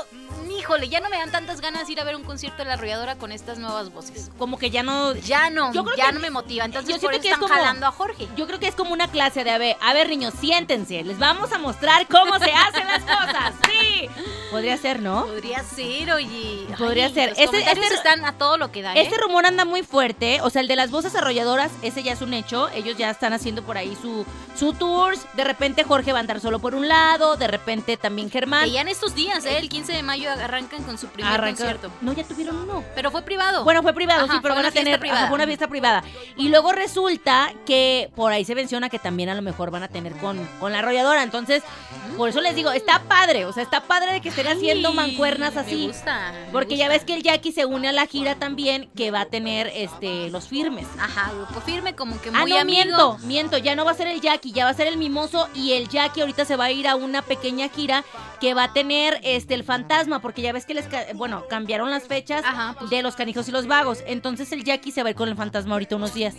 híjole, 0.62 0.88
ya 0.88 1.00
no 1.00 1.10
me 1.10 1.18
dan 1.18 1.30
tantas 1.30 1.60
ganas 1.60 1.86
de 1.86 1.92
ir 1.92 2.00
a 2.00 2.04
ver 2.04 2.16
un 2.16 2.22
concierto 2.24 2.58
de 2.58 2.64
la 2.66 2.74
arrolladora 2.74 3.16
con 3.16 3.32
estas 3.32 3.58
nuevas 3.58 3.92
voces. 3.92 4.30
Como 4.38 4.58
que 4.58 4.70
ya 4.70 4.82
no. 4.82 5.14
Ya 5.14 5.50
no, 5.50 5.72
Yo 5.72 5.84
creo 5.84 5.96
ya 5.96 6.06
que- 6.06 6.12
no 6.12 6.20
me 6.20 6.30
motiva, 6.30 6.64
entonces 6.64 6.88
yo 6.88 7.00
por 7.00 7.10
siento 7.10 7.16
eso 7.16 7.22
que 7.22 7.28
es 7.28 7.34
están 7.34 7.48
como- 7.48 7.54
jalando 7.54 7.86
a 7.86 7.90
Jorge. 7.92 8.28
Yo 8.36 8.46
creo 8.46 8.58
que 8.60 8.68
es 8.68 8.74
como 8.74 8.92
una 8.92 9.08
clase 9.08 9.44
de, 9.44 9.50
a 9.50 9.58
ver, 9.58 9.76
a 9.80 9.92
ver, 9.92 10.08
niños, 10.08 10.34
siéntense. 10.40 11.02
Les 11.04 11.18
vamos 11.18 11.52
a 11.52 11.58
mostrar 11.58 12.06
cómo 12.08 12.38
se 12.38 12.52
hacen 12.52 12.86
las 12.86 13.02
cosas. 13.02 13.54
Sí. 13.70 14.08
Podría 14.50 14.76
ser, 14.76 15.00
¿no? 15.00 15.24
Podría 15.26 15.62
ser, 15.64 16.12
oye. 16.12 16.66
Podría 16.78 17.06
Ay, 17.06 17.14
ser. 17.14 17.30
Los 17.30 17.38
Este- 17.38 17.58
este- 17.62 17.94
están 17.94 18.24
a 18.24 18.36
todo 18.36 18.58
lo 18.58 18.70
que 18.70 18.82
da, 18.82 18.94
¿eh? 18.94 19.00
Este 19.02 19.16
rumor 19.18 19.46
anda 19.46 19.64
muy 19.64 19.82
fuerte, 19.82 20.40
o 20.42 20.50
sea, 20.50 20.60
el 20.60 20.68
de 20.68 20.76
las 20.76 20.90
voces 20.90 21.14
arrolladoras, 21.14 21.70
ese 21.82 22.02
ya 22.02 22.12
es 22.12 22.20
un 22.20 22.34
hecho, 22.34 22.68
ellos 22.70 22.96
ya 22.98 23.10
están 23.10 23.32
haciendo 23.32 23.62
por 23.62 23.78
ahí 23.78 23.96
su, 24.00 24.26
su 24.58 24.74
tours, 24.74 25.20
de 25.34 25.44
repente 25.44 25.84
Jorge 25.84 26.12
va 26.12 26.18
a 26.18 26.20
andar 26.20 26.40
solo 26.40 26.58
por 26.58 26.74
un 26.74 26.86
lado, 26.86 27.36
de 27.36 27.46
repente 27.48 27.96
también 27.96 28.30
Germán. 28.30 28.64
Que 28.64 28.72
ya 28.72 28.82
en 28.82 28.88
estos 28.88 29.14
días, 29.14 29.44
¿eh? 29.46 29.56
El 29.58 29.68
15 29.70 29.92
de 29.92 30.02
mayo 30.02 30.28
arrancan 30.52 30.82
con 30.84 30.98
su 30.98 31.08
primer 31.08 31.32
arranca- 31.32 31.56
concierto. 31.58 31.90
No, 32.02 32.12
ya 32.12 32.24
tuvieron 32.24 32.56
uno. 32.56 32.84
Pero 32.94 33.10
fue 33.10 33.22
privado. 33.22 33.64
Bueno, 33.64 33.82
fue 33.82 33.94
privado, 33.94 34.24
Ajá, 34.24 34.34
sí, 34.34 34.38
pero 34.42 34.54
van 34.54 34.66
a 34.66 34.70
tener 34.70 35.00
ajá, 35.10 35.26
fue 35.28 35.34
una 35.36 35.46
fiesta 35.46 35.68
privada. 35.68 36.04
Y 36.36 36.48
luego 36.48 36.72
resulta 36.72 37.52
que 37.66 38.10
por 38.14 38.32
ahí 38.32 38.44
se 38.44 38.54
menciona 38.54 38.88
que 38.88 38.98
también 38.98 39.28
a 39.30 39.34
lo 39.34 39.42
mejor 39.42 39.70
van 39.70 39.82
a 39.82 39.88
tener 39.88 40.12
con, 40.16 40.38
con 40.60 40.72
la 40.72 40.80
arrolladora. 40.80 41.22
Entonces, 41.22 41.62
por 42.16 42.28
eso 42.28 42.40
les 42.40 42.54
digo, 42.54 42.70
está 42.72 43.00
padre, 43.08 43.46
o 43.46 43.52
sea, 43.52 43.62
está 43.62 43.82
padre 43.84 44.12
de 44.12 44.20
que 44.20 44.28
estén 44.28 44.46
haciendo 44.48 44.92
mancuernas 44.92 45.54
Me 45.54 45.60
así. 45.62 45.86
gusta. 45.86 46.32
me 46.32 46.52
Porque 46.52 46.76
ya 46.76 46.84
gusta. 46.86 46.98
ves 46.98 47.04
que 47.06 47.14
el 47.14 47.22
Jackie 47.22 47.52
se 47.52 47.64
une 47.64 47.88
a 47.88 47.92
la 47.92 48.06
gira 48.06 48.34
también, 48.34 48.90
que 48.94 49.10
va 49.10 49.22
a 49.22 49.26
tener 49.26 49.68
este 49.74 50.28
los 50.30 50.48
firmes. 50.48 50.86
Ajá, 50.98 51.32
grupo 51.34 51.60
firme, 51.62 51.94
como 51.94 52.20
que 52.20 52.28
Ah, 52.34 52.42
muy 52.42 52.50
no, 52.52 52.58
amigo. 52.58 52.64
miento, 52.84 53.18
miento, 53.24 53.58
ya 53.58 53.74
no 53.74 53.84
va 53.84 53.92
a 53.92 53.94
ser 53.94 54.08
el 54.08 54.20
Jackie, 54.20 54.52
ya 54.52 54.64
va 54.64 54.70
a 54.70 54.74
ser 54.74 54.86
el 54.88 54.96
Mimoso 54.98 55.48
y 55.54 55.72
el 55.72 55.88
Jackie 55.88 56.20
ahorita 56.20 56.44
se 56.44 56.56
va 56.56 56.64
a 56.66 56.70
ir 56.70 56.86
a 56.88 56.96
una 56.96 57.22
pequeña 57.22 57.68
gira 57.68 58.04
que 58.40 58.54
va 58.54 58.64
a 58.64 58.72
tener 58.72 59.20
este 59.22 59.54
el 59.54 59.64
fantasma, 59.64 60.20
porque 60.20 60.41
ya 60.42 60.52
ves 60.52 60.66
que 60.66 60.74
les, 60.74 60.86
ca- 60.86 61.06
bueno, 61.14 61.46
cambiaron 61.48 61.90
las 61.90 62.04
fechas 62.04 62.44
Ajá, 62.44 62.74
pues- 62.78 62.90
de 62.90 63.02
los 63.02 63.16
canijos 63.16 63.48
y 63.48 63.52
los 63.52 63.66
vagos, 63.66 64.02
entonces 64.06 64.52
el 64.52 64.64
Jackie 64.64 64.90
se 64.92 65.02
va 65.02 65.08
a 65.08 65.10
ir 65.10 65.16
con 65.16 65.28
el 65.28 65.36
fantasma 65.36 65.72
ahorita 65.74 65.96
unos 65.96 66.12
días. 66.14 66.34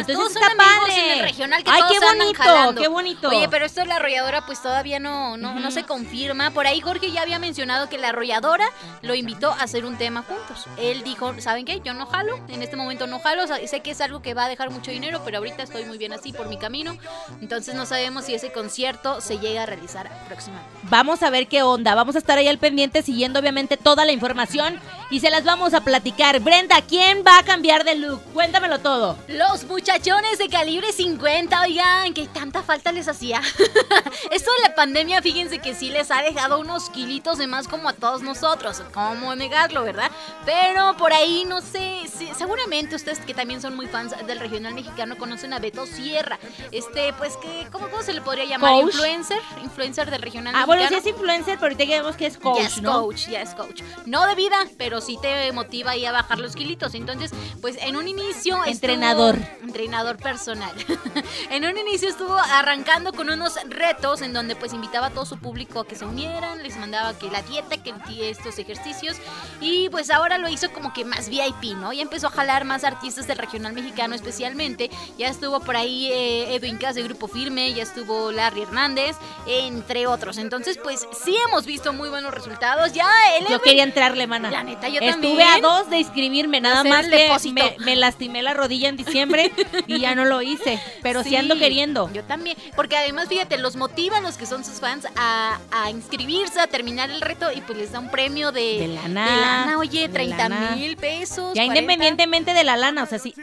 Entonces 0.00 0.16
todos 0.16 0.28
está 0.34 0.48
son 0.50 0.60
amigos 0.60 0.88
padre. 0.88 1.12
en 1.12 1.18
el 1.18 1.24
regional 1.24 1.64
que 1.64 1.70
Ay, 1.70 1.80
todos 1.80 1.92
qué 1.92 2.00
bonito, 2.00 2.42
jalando. 2.42 2.80
qué 2.80 2.88
bonito. 2.88 3.28
Oye, 3.28 3.48
pero 3.48 3.66
esto 3.66 3.80
de 3.80 3.86
la 3.86 3.96
arrolladora 3.96 4.46
pues 4.46 4.60
todavía 4.62 4.98
no, 5.00 5.36
no, 5.36 5.54
no 5.54 5.70
se 5.70 5.84
confirma. 5.84 6.50
Por 6.50 6.66
ahí 6.66 6.80
Jorge 6.80 7.10
ya 7.10 7.22
había 7.22 7.38
mencionado 7.38 7.88
que 7.88 7.98
la 7.98 8.08
arrolladora 8.10 8.66
lo 9.02 9.14
invitó 9.14 9.50
a 9.52 9.62
hacer 9.62 9.84
un 9.84 9.96
tema 9.96 10.22
juntos. 10.22 10.66
Él 10.78 11.02
dijo, 11.02 11.34
¿saben 11.40 11.64
qué? 11.64 11.80
Yo 11.84 11.94
no 11.94 12.06
jalo, 12.06 12.38
en 12.48 12.62
este 12.62 12.76
momento 12.76 13.06
no 13.06 13.20
jalo, 13.20 13.44
o 13.44 13.46
sea, 13.46 13.56
sé 13.66 13.80
que 13.80 13.90
es 13.92 14.00
algo 14.00 14.22
que 14.22 14.34
va 14.34 14.44
a 14.44 14.48
dejar 14.48 14.70
mucho 14.70 14.90
dinero, 14.90 15.22
pero 15.24 15.38
ahorita 15.38 15.62
estoy 15.62 15.84
muy 15.84 15.98
bien 15.98 16.12
así 16.12 16.32
por 16.32 16.48
mi 16.48 16.58
camino. 16.58 16.96
Entonces 17.40 17.74
no 17.74 17.86
sabemos 17.86 18.24
si 18.24 18.34
ese 18.34 18.52
concierto 18.52 19.20
se 19.20 19.38
llega 19.38 19.62
a 19.62 19.66
realizar 19.66 20.10
próximamente. 20.26 20.70
Vamos 20.84 21.22
a 21.22 21.30
ver 21.30 21.48
qué 21.48 21.62
onda, 21.62 21.94
vamos 21.94 22.14
a 22.14 22.18
estar 22.18 22.38
ahí 22.38 22.48
al 22.48 22.58
pendiente 22.58 23.02
siguiendo 23.02 23.40
obviamente 23.40 23.76
toda 23.76 24.04
la 24.04 24.12
información 24.12 24.80
y 25.10 25.20
se 25.20 25.30
las 25.30 25.44
vamos 25.44 25.74
a 25.74 25.80
platicar. 25.82 26.40
Brenda, 26.40 26.80
¿quién 26.82 27.22
va 27.26 27.38
a 27.38 27.42
cambiar 27.44 27.84
de 27.84 27.94
look? 27.96 28.22
Cuéntamelo 28.32 28.78
todo. 28.80 29.16
Los 29.28 29.64
muchachones 29.86 30.38
de 30.38 30.48
calibre 30.48 30.92
50, 30.92 31.60
oigan, 31.62 32.12
que 32.12 32.26
tanta 32.26 32.60
falta 32.64 32.90
les 32.90 33.06
hacía. 33.06 33.40
Esto 34.32 34.50
de 34.50 34.68
la 34.68 34.74
pandemia, 34.74 35.22
fíjense 35.22 35.60
que 35.60 35.76
sí 35.76 35.90
les 35.90 36.10
ha 36.10 36.22
dejado 36.22 36.58
unos 36.58 36.90
kilitos 36.90 37.38
de 37.38 37.46
más 37.46 37.68
como 37.68 37.88
a 37.88 37.92
todos 37.92 38.20
nosotros. 38.20 38.82
¿Cómo 38.92 39.36
negarlo, 39.36 39.84
verdad? 39.84 40.10
Pero 40.44 40.96
por 40.96 41.12
ahí, 41.12 41.44
no 41.46 41.60
sé, 41.60 42.00
seguramente 42.36 42.94
ustedes 42.96 43.18
que 43.20 43.34
también 43.34 43.60
son 43.60 43.74
muy 43.76 43.86
fans 43.86 44.14
del 44.26 44.38
regional 44.40 44.74
mexicano 44.74 45.16
conocen 45.16 45.52
a 45.52 45.58
Beto 45.58 45.86
Sierra. 45.86 46.38
Este, 46.72 47.12
pues, 47.14 47.36
que, 47.36 47.66
¿cómo, 47.72 47.88
cómo 47.88 48.02
se 48.02 48.12
le 48.12 48.20
podría 48.20 48.44
llamar? 48.44 48.72
Coach. 48.72 48.94
Influencer, 48.94 49.38
influencer 49.62 50.10
del 50.10 50.22
regional 50.22 50.54
Ah, 50.54 50.66
mexicano. 50.66 50.66
bueno, 50.66 50.88
sí 50.88 50.94
es 50.94 51.06
influencer, 51.06 51.54
pero 51.54 51.66
ahorita 51.66 51.84
ya 51.84 51.98
vemos 52.02 52.16
que 52.16 52.26
es 52.26 52.38
coach, 52.38 52.58
ya 52.60 52.66
es 52.66 52.82
¿no? 52.82 52.92
coach, 53.02 53.28
ya 53.28 53.42
es 53.42 53.54
coach. 53.54 53.82
No 54.04 54.26
de 54.26 54.34
vida, 54.34 54.56
pero 54.78 55.00
sí 55.00 55.18
te 55.20 55.50
motiva 55.52 55.92
ahí 55.92 56.04
a 56.04 56.12
bajar 56.12 56.38
los 56.38 56.54
kilitos. 56.54 56.94
Entonces, 56.94 57.30
pues 57.60 57.76
en 57.80 57.96
un 57.96 58.08
inicio. 58.08 58.56
estuvo- 58.56 58.66
Entrenador. 58.66 59.36
entrenador 59.62 60.16
personal. 60.16 60.74
en 61.50 61.64
un 61.64 61.76
inicio 61.78 62.08
estuvo 62.08 62.36
arrancando 62.36 63.12
con 63.12 63.30
unos 63.30 63.54
retos 63.68 64.22
en 64.22 64.32
donde 64.32 64.56
pues 64.56 64.72
invitaba 64.72 65.06
a 65.06 65.10
todo 65.10 65.24
su 65.26 65.38
público 65.38 65.80
a 65.80 65.86
que 65.86 65.94
se 65.96 66.04
unieran, 66.04 66.62
les 66.62 66.76
mandaba 66.76 67.16
que 67.18 67.30
la 67.30 67.42
dieta, 67.42 67.76
que 67.78 67.94
estos 68.30 68.58
ejercicios. 68.58 69.16
Y 69.60 69.88
pues 69.90 70.10
ahora 70.10 70.38
lo 70.38 70.48
hizo 70.48 70.70
como 70.72 70.92
que 70.92 71.04
más 71.04 71.28
VIP, 71.28 71.74
¿no? 71.76 71.92
Y 71.92 72.00
empezó 72.00 72.25
a 72.26 72.30
jalar 72.30 72.64
más 72.64 72.84
artistas 72.84 73.26
del 73.26 73.38
regional 73.38 73.72
mexicano 73.72 74.14
especialmente. 74.14 74.90
Ya 75.18 75.28
estuvo 75.28 75.60
por 75.60 75.76
ahí 75.76 76.08
eh, 76.12 76.54
Edwin 76.54 76.76
Cass 76.78 76.94
de 76.94 77.02
Grupo 77.02 77.28
Firme, 77.28 77.72
ya 77.74 77.82
estuvo 77.82 78.32
Larry 78.32 78.62
Hernández, 78.62 79.16
entre 79.46 80.06
otros. 80.06 80.38
Entonces, 80.38 80.78
pues 80.82 81.06
sí 81.24 81.36
hemos 81.48 81.66
visto 81.66 81.92
muy 81.92 82.08
buenos 82.08 82.32
resultados. 82.32 82.92
Ya 82.92 83.08
el 83.38 83.44
Yo 83.46 83.56
Edwin- 83.56 83.60
quería 83.62 83.82
entrarle, 83.84 84.26
mana. 84.26 84.50
La 84.50 84.62
neta, 84.62 84.88
yo 84.88 85.00
Estuve 85.00 85.10
también. 85.12 85.40
a 85.42 85.60
dos 85.60 85.90
de 85.90 85.98
inscribirme, 85.98 86.60
nada 86.60 86.80
Hacer 86.80 86.90
más 86.90 87.06
que 87.06 87.52
me, 87.52 87.76
me 87.80 87.96
lastimé 87.96 88.42
la 88.42 88.54
rodilla 88.54 88.88
en 88.88 88.96
diciembre 88.96 89.52
y 89.86 89.98
ya 90.00 90.14
no 90.14 90.24
lo 90.24 90.42
hice. 90.42 90.80
Pero 91.02 91.22
sí, 91.22 91.36
ando 91.36 91.56
queriendo. 91.56 92.10
Yo 92.12 92.24
también. 92.24 92.56
Porque 92.74 92.96
además, 92.96 93.28
fíjate, 93.28 93.58
los 93.58 93.76
motivan 93.76 94.22
los 94.22 94.36
que 94.36 94.46
son 94.46 94.64
sus 94.64 94.80
fans 94.80 95.06
a, 95.16 95.58
a 95.70 95.90
inscribirse, 95.90 96.60
a 96.60 96.66
terminar 96.66 97.10
el 97.10 97.20
reto 97.20 97.50
y 97.52 97.60
pues 97.60 97.78
les 97.78 97.92
da 97.92 98.00
un 98.00 98.10
premio 98.10 98.52
de, 98.52 98.78
De 98.80 98.88
lana, 98.88 99.24
de 99.24 99.40
lana, 99.40 99.78
oye, 99.78 100.00
de 100.02 100.08
30 100.08 100.36
lana. 100.48 100.70
mil 100.76 100.96
pesos. 100.96 101.54
Ya 101.54 101.64
40. 101.66 101.80
Independientemente 102.16 102.54
de 102.54 102.64
la 102.64 102.76
lana, 102.76 103.02
o 103.02 103.06
sea, 103.06 103.18
sí, 103.18 103.34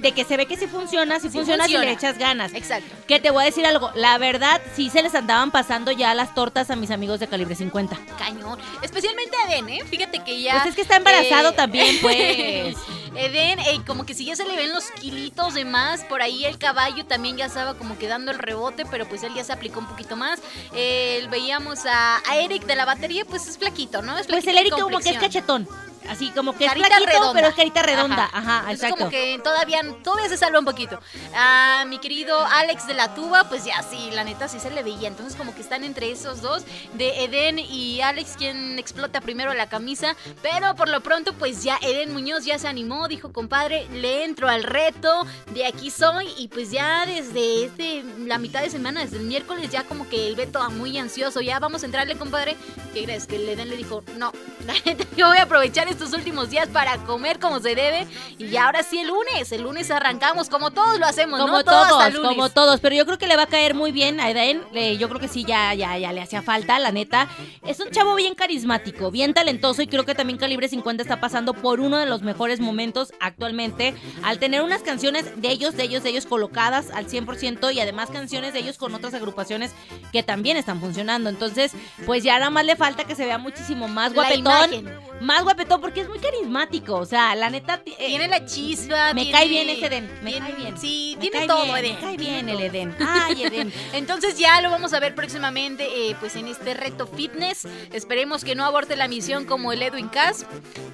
de 0.00 0.12
que 0.12 0.24
se 0.24 0.36
ve 0.36 0.46
que 0.46 0.56
sí 0.56 0.66
funciona, 0.66 1.16
sí, 1.20 1.28
Sí 1.28 1.36
funciona, 1.38 1.64
si 1.64 1.72
funciona. 1.72 1.84
le 1.84 1.92
echas 1.92 2.18
ganas. 2.18 2.54
Exacto. 2.54 2.94
Que 3.06 3.20
te 3.20 3.30
voy 3.30 3.42
a 3.42 3.46
decir 3.46 3.66
algo, 3.66 3.90
la 3.94 4.18
verdad, 4.18 4.60
sí 4.74 4.90
se 4.90 5.02
les 5.02 5.14
andaban 5.14 5.50
pasando 5.50 5.92
ya 5.92 6.14
las 6.14 6.34
tortas 6.34 6.70
a 6.70 6.76
mis 6.76 6.90
amigos 6.90 7.20
de 7.20 7.28
calibre 7.28 7.54
50. 7.54 7.96
Cañón. 8.18 8.58
Especialmente 8.82 9.36
a 9.36 9.52
Eden, 9.52 9.68
¿eh? 9.68 9.84
Fíjate 9.88 10.20
que 10.20 10.40
ya. 10.40 10.52
Pues 10.54 10.66
es 10.66 10.74
que 10.74 10.82
está 10.82 10.96
embarazado 10.96 11.50
eh, 11.50 11.52
también, 11.52 11.98
pues. 12.02 12.76
Eden, 13.14 13.58
eh, 13.58 13.80
como 13.86 14.06
que 14.06 14.14
si 14.14 14.24
ya 14.24 14.34
se 14.34 14.44
le 14.46 14.56
ven 14.56 14.72
los 14.72 14.90
kilitos 14.92 15.52
de 15.52 15.66
más, 15.66 16.02
por 16.04 16.22
ahí 16.22 16.46
el 16.46 16.56
caballo 16.56 17.04
también 17.04 17.36
ya 17.36 17.44
estaba 17.46 17.74
como 17.74 17.98
que 17.98 18.08
dando 18.08 18.30
el 18.32 18.38
rebote, 18.38 18.86
pero 18.86 19.06
pues 19.06 19.22
él 19.22 19.34
ya 19.34 19.44
se 19.44 19.52
aplicó 19.52 19.80
un 19.80 19.86
poquito 19.86 20.16
más. 20.16 20.40
Eh, 20.74 21.26
veíamos 21.30 21.84
a, 21.84 22.22
a 22.26 22.36
Eric 22.38 22.64
de 22.64 22.76
la 22.76 22.86
batería, 22.86 23.24
pues 23.26 23.46
es 23.46 23.58
flaquito, 23.58 24.00
¿no? 24.00 24.16
Es 24.18 24.26
Pues 24.26 24.44
flaquito 24.44 24.50
el 24.50 24.56
y 24.56 24.60
Eric 24.60 24.80
como 24.80 24.98
que 25.00 25.10
es 25.10 25.18
cachetón. 25.18 25.68
Así 26.08 26.30
como 26.30 26.52
que 26.56 26.66
Carita 26.66 26.86
es 26.86 26.94
flaquito, 26.96 27.12
redonda. 27.12 27.32
pero 27.32 27.48
es 27.48 27.54
carita 27.54 27.82
redonda. 27.82 28.24
Ajá. 28.24 28.38
Ajá, 28.38 28.58
Entonces, 28.70 28.82
exacto. 28.82 28.96
como 28.98 29.10
que 29.10 29.40
todavía, 29.42 29.80
todavía 30.02 30.28
se 30.28 30.36
salva 30.36 30.58
un 30.58 30.64
poquito. 30.64 30.98
A 31.34 31.84
mi 31.86 31.98
querido 31.98 32.38
Alex 32.44 32.86
de 32.86 32.94
la 32.94 33.14
Tuba, 33.14 33.44
pues 33.48 33.64
ya 33.64 33.82
sí, 33.82 34.10
la 34.12 34.24
neta 34.24 34.48
sí 34.48 34.58
se 34.60 34.70
le 34.70 34.82
veía. 34.82 35.08
Entonces 35.08 35.36
como 35.36 35.54
que 35.54 35.60
están 35.60 35.84
entre 35.84 36.10
esos 36.10 36.42
dos, 36.42 36.64
de 36.94 37.24
Eden 37.24 37.58
y 37.58 38.00
Alex, 38.00 38.34
quien 38.36 38.78
explota 38.78 39.20
primero 39.20 39.54
la 39.54 39.68
camisa. 39.68 40.16
Pero 40.42 40.74
por 40.74 40.88
lo 40.88 41.00
pronto, 41.02 41.32
pues 41.34 41.62
ya 41.62 41.78
Eden 41.82 42.12
Muñoz 42.12 42.44
ya 42.44 42.58
se 42.58 42.68
animó, 42.68 43.08
dijo, 43.08 43.32
compadre, 43.32 43.86
le 43.92 44.24
entro 44.24 44.48
al 44.48 44.64
reto, 44.64 45.26
de 45.52 45.66
aquí 45.66 45.90
soy. 45.90 46.28
Y 46.36 46.48
pues 46.48 46.70
ya 46.70 47.06
desde 47.06 47.64
este, 47.66 48.04
la 48.18 48.38
mitad 48.38 48.62
de 48.62 48.70
semana, 48.70 49.00
desde 49.00 49.18
el 49.18 49.24
miércoles, 49.24 49.70
ya 49.70 49.84
como 49.84 50.08
que 50.08 50.26
el 50.28 50.36
Beto 50.36 50.62
muy 50.70 50.96
ansioso, 50.98 51.40
ya 51.40 51.58
vamos 51.58 51.82
a 51.82 51.86
entrarle, 51.86 52.16
compadre. 52.16 52.56
¿Qué 52.94 53.04
crees? 53.04 53.26
Que 53.26 53.36
el 53.36 53.48
Eden 53.48 53.68
le 53.68 53.76
dijo, 53.76 54.02
no, 54.16 54.32
la 54.66 54.74
neta, 54.84 55.04
yo 55.16 55.28
voy 55.28 55.38
a 55.38 55.42
aprovechar 55.42 55.88
estos 55.92 56.12
últimos 56.12 56.50
días 56.50 56.68
para 56.68 56.96
comer 56.98 57.38
como 57.38 57.60
se 57.60 57.74
debe. 57.74 58.06
Y 58.38 58.56
ahora 58.56 58.82
sí 58.82 58.98
el 58.98 59.08
lunes, 59.08 59.52
el 59.52 59.62
lunes 59.62 59.90
arrancamos 59.90 60.48
como 60.48 60.70
todos 60.70 60.98
lo 60.98 61.06
hacemos, 61.06 61.40
Como 61.40 61.62
todos, 61.64 62.14
como 62.20 62.50
todos, 62.50 62.80
pero 62.80 62.94
yo 62.94 63.06
creo 63.06 63.18
que 63.18 63.26
le 63.26 63.36
va 63.36 63.44
a 63.44 63.46
caer 63.46 63.74
muy 63.74 63.92
bien 63.92 64.20
a 64.20 64.30
Eden. 64.30 64.62
eh, 64.74 64.96
yo 64.96 65.08
creo 65.08 65.20
que 65.20 65.28
sí, 65.28 65.44
ya, 65.44 65.74
ya, 65.74 65.96
ya 65.98 66.12
le 66.12 66.20
hacía 66.20 66.42
falta, 66.42 66.78
la 66.78 66.92
neta. 66.92 67.28
Es 67.64 67.80
un 67.80 67.90
chavo 67.90 68.14
bien 68.14 68.34
carismático, 68.34 69.10
bien 69.10 69.34
talentoso 69.34 69.82
y 69.82 69.86
creo 69.86 70.04
que 70.04 70.14
también 70.14 70.38
Calibre 70.38 70.68
50 70.68 71.02
está 71.02 71.20
pasando 71.20 71.54
por 71.54 71.80
uno 71.80 71.98
de 71.98 72.06
los 72.06 72.22
mejores 72.22 72.60
momentos 72.60 73.12
actualmente 73.20 73.94
al 74.22 74.38
tener 74.38 74.62
unas 74.62 74.82
canciones 74.82 75.40
de 75.40 75.48
ellos, 75.50 75.76
de 75.76 75.84
ellos, 75.84 76.02
de 76.02 76.10
ellos 76.10 76.26
colocadas 76.26 76.90
al 76.90 77.06
100% 77.06 77.72
y 77.72 77.80
además 77.80 78.10
canciones 78.10 78.52
de 78.52 78.60
ellos 78.60 78.78
con 78.78 78.94
otras 78.94 79.14
agrupaciones 79.14 79.72
que 80.12 80.22
también 80.22 80.56
están 80.56 80.80
funcionando. 80.80 81.28
Entonces, 81.28 81.72
pues 82.06 82.22
ya 82.22 82.38
nada 82.38 82.50
más 82.50 82.64
le 82.64 82.76
falta 82.76 83.04
que 83.04 83.14
se 83.14 83.24
vea 83.24 83.38
muchísimo 83.38 83.88
más 83.88 84.14
guapetón. 84.14 85.11
Más 85.22 85.42
guapetón 85.44 85.80
porque 85.80 86.00
es 86.02 86.08
muy 86.08 86.18
carismático, 86.18 86.96
o 86.96 87.06
sea, 87.06 87.34
la 87.34 87.48
neta... 87.48 87.80
eh, 87.86 87.94
Tiene 88.08 88.28
la 88.28 88.44
chispa. 88.44 89.14
me 89.14 89.22
tiene- 89.22 89.38
cae 89.38 89.48
bien 89.48 89.68
ese 89.70 89.86
Eden, 89.86 90.10
me 90.22 90.30
tiene- 90.32 90.46
cae 90.48 90.56
bien. 90.56 90.78
Sí, 90.78 91.14
me 91.16 91.30
tiene 91.30 91.46
todo, 91.46 91.62
bien, 91.64 91.76
Eden. 91.76 91.94
Me 91.94 92.00
cae 92.00 92.16
bien 92.16 92.48
el. 92.48 92.60
Eden. 92.60 92.96
Ay, 93.00 93.44
Eden. 93.44 93.72
Entonces 93.92 94.36
ya 94.38 94.60
lo 94.60 94.70
vamos 94.70 94.92
a 94.92 95.00
ver 95.00 95.14
próximamente 95.14 95.86
eh, 96.10 96.16
pues 96.18 96.34
en 96.36 96.48
este 96.48 96.74
reto 96.74 97.06
fitness. 97.06 97.66
Esperemos 97.92 98.44
que 98.44 98.54
no 98.54 98.64
aborte 98.64 98.96
la 98.96 99.06
misión 99.08 99.44
como 99.44 99.72
el 99.72 99.82
Edwin 99.82 100.08
Cass, 100.08 100.44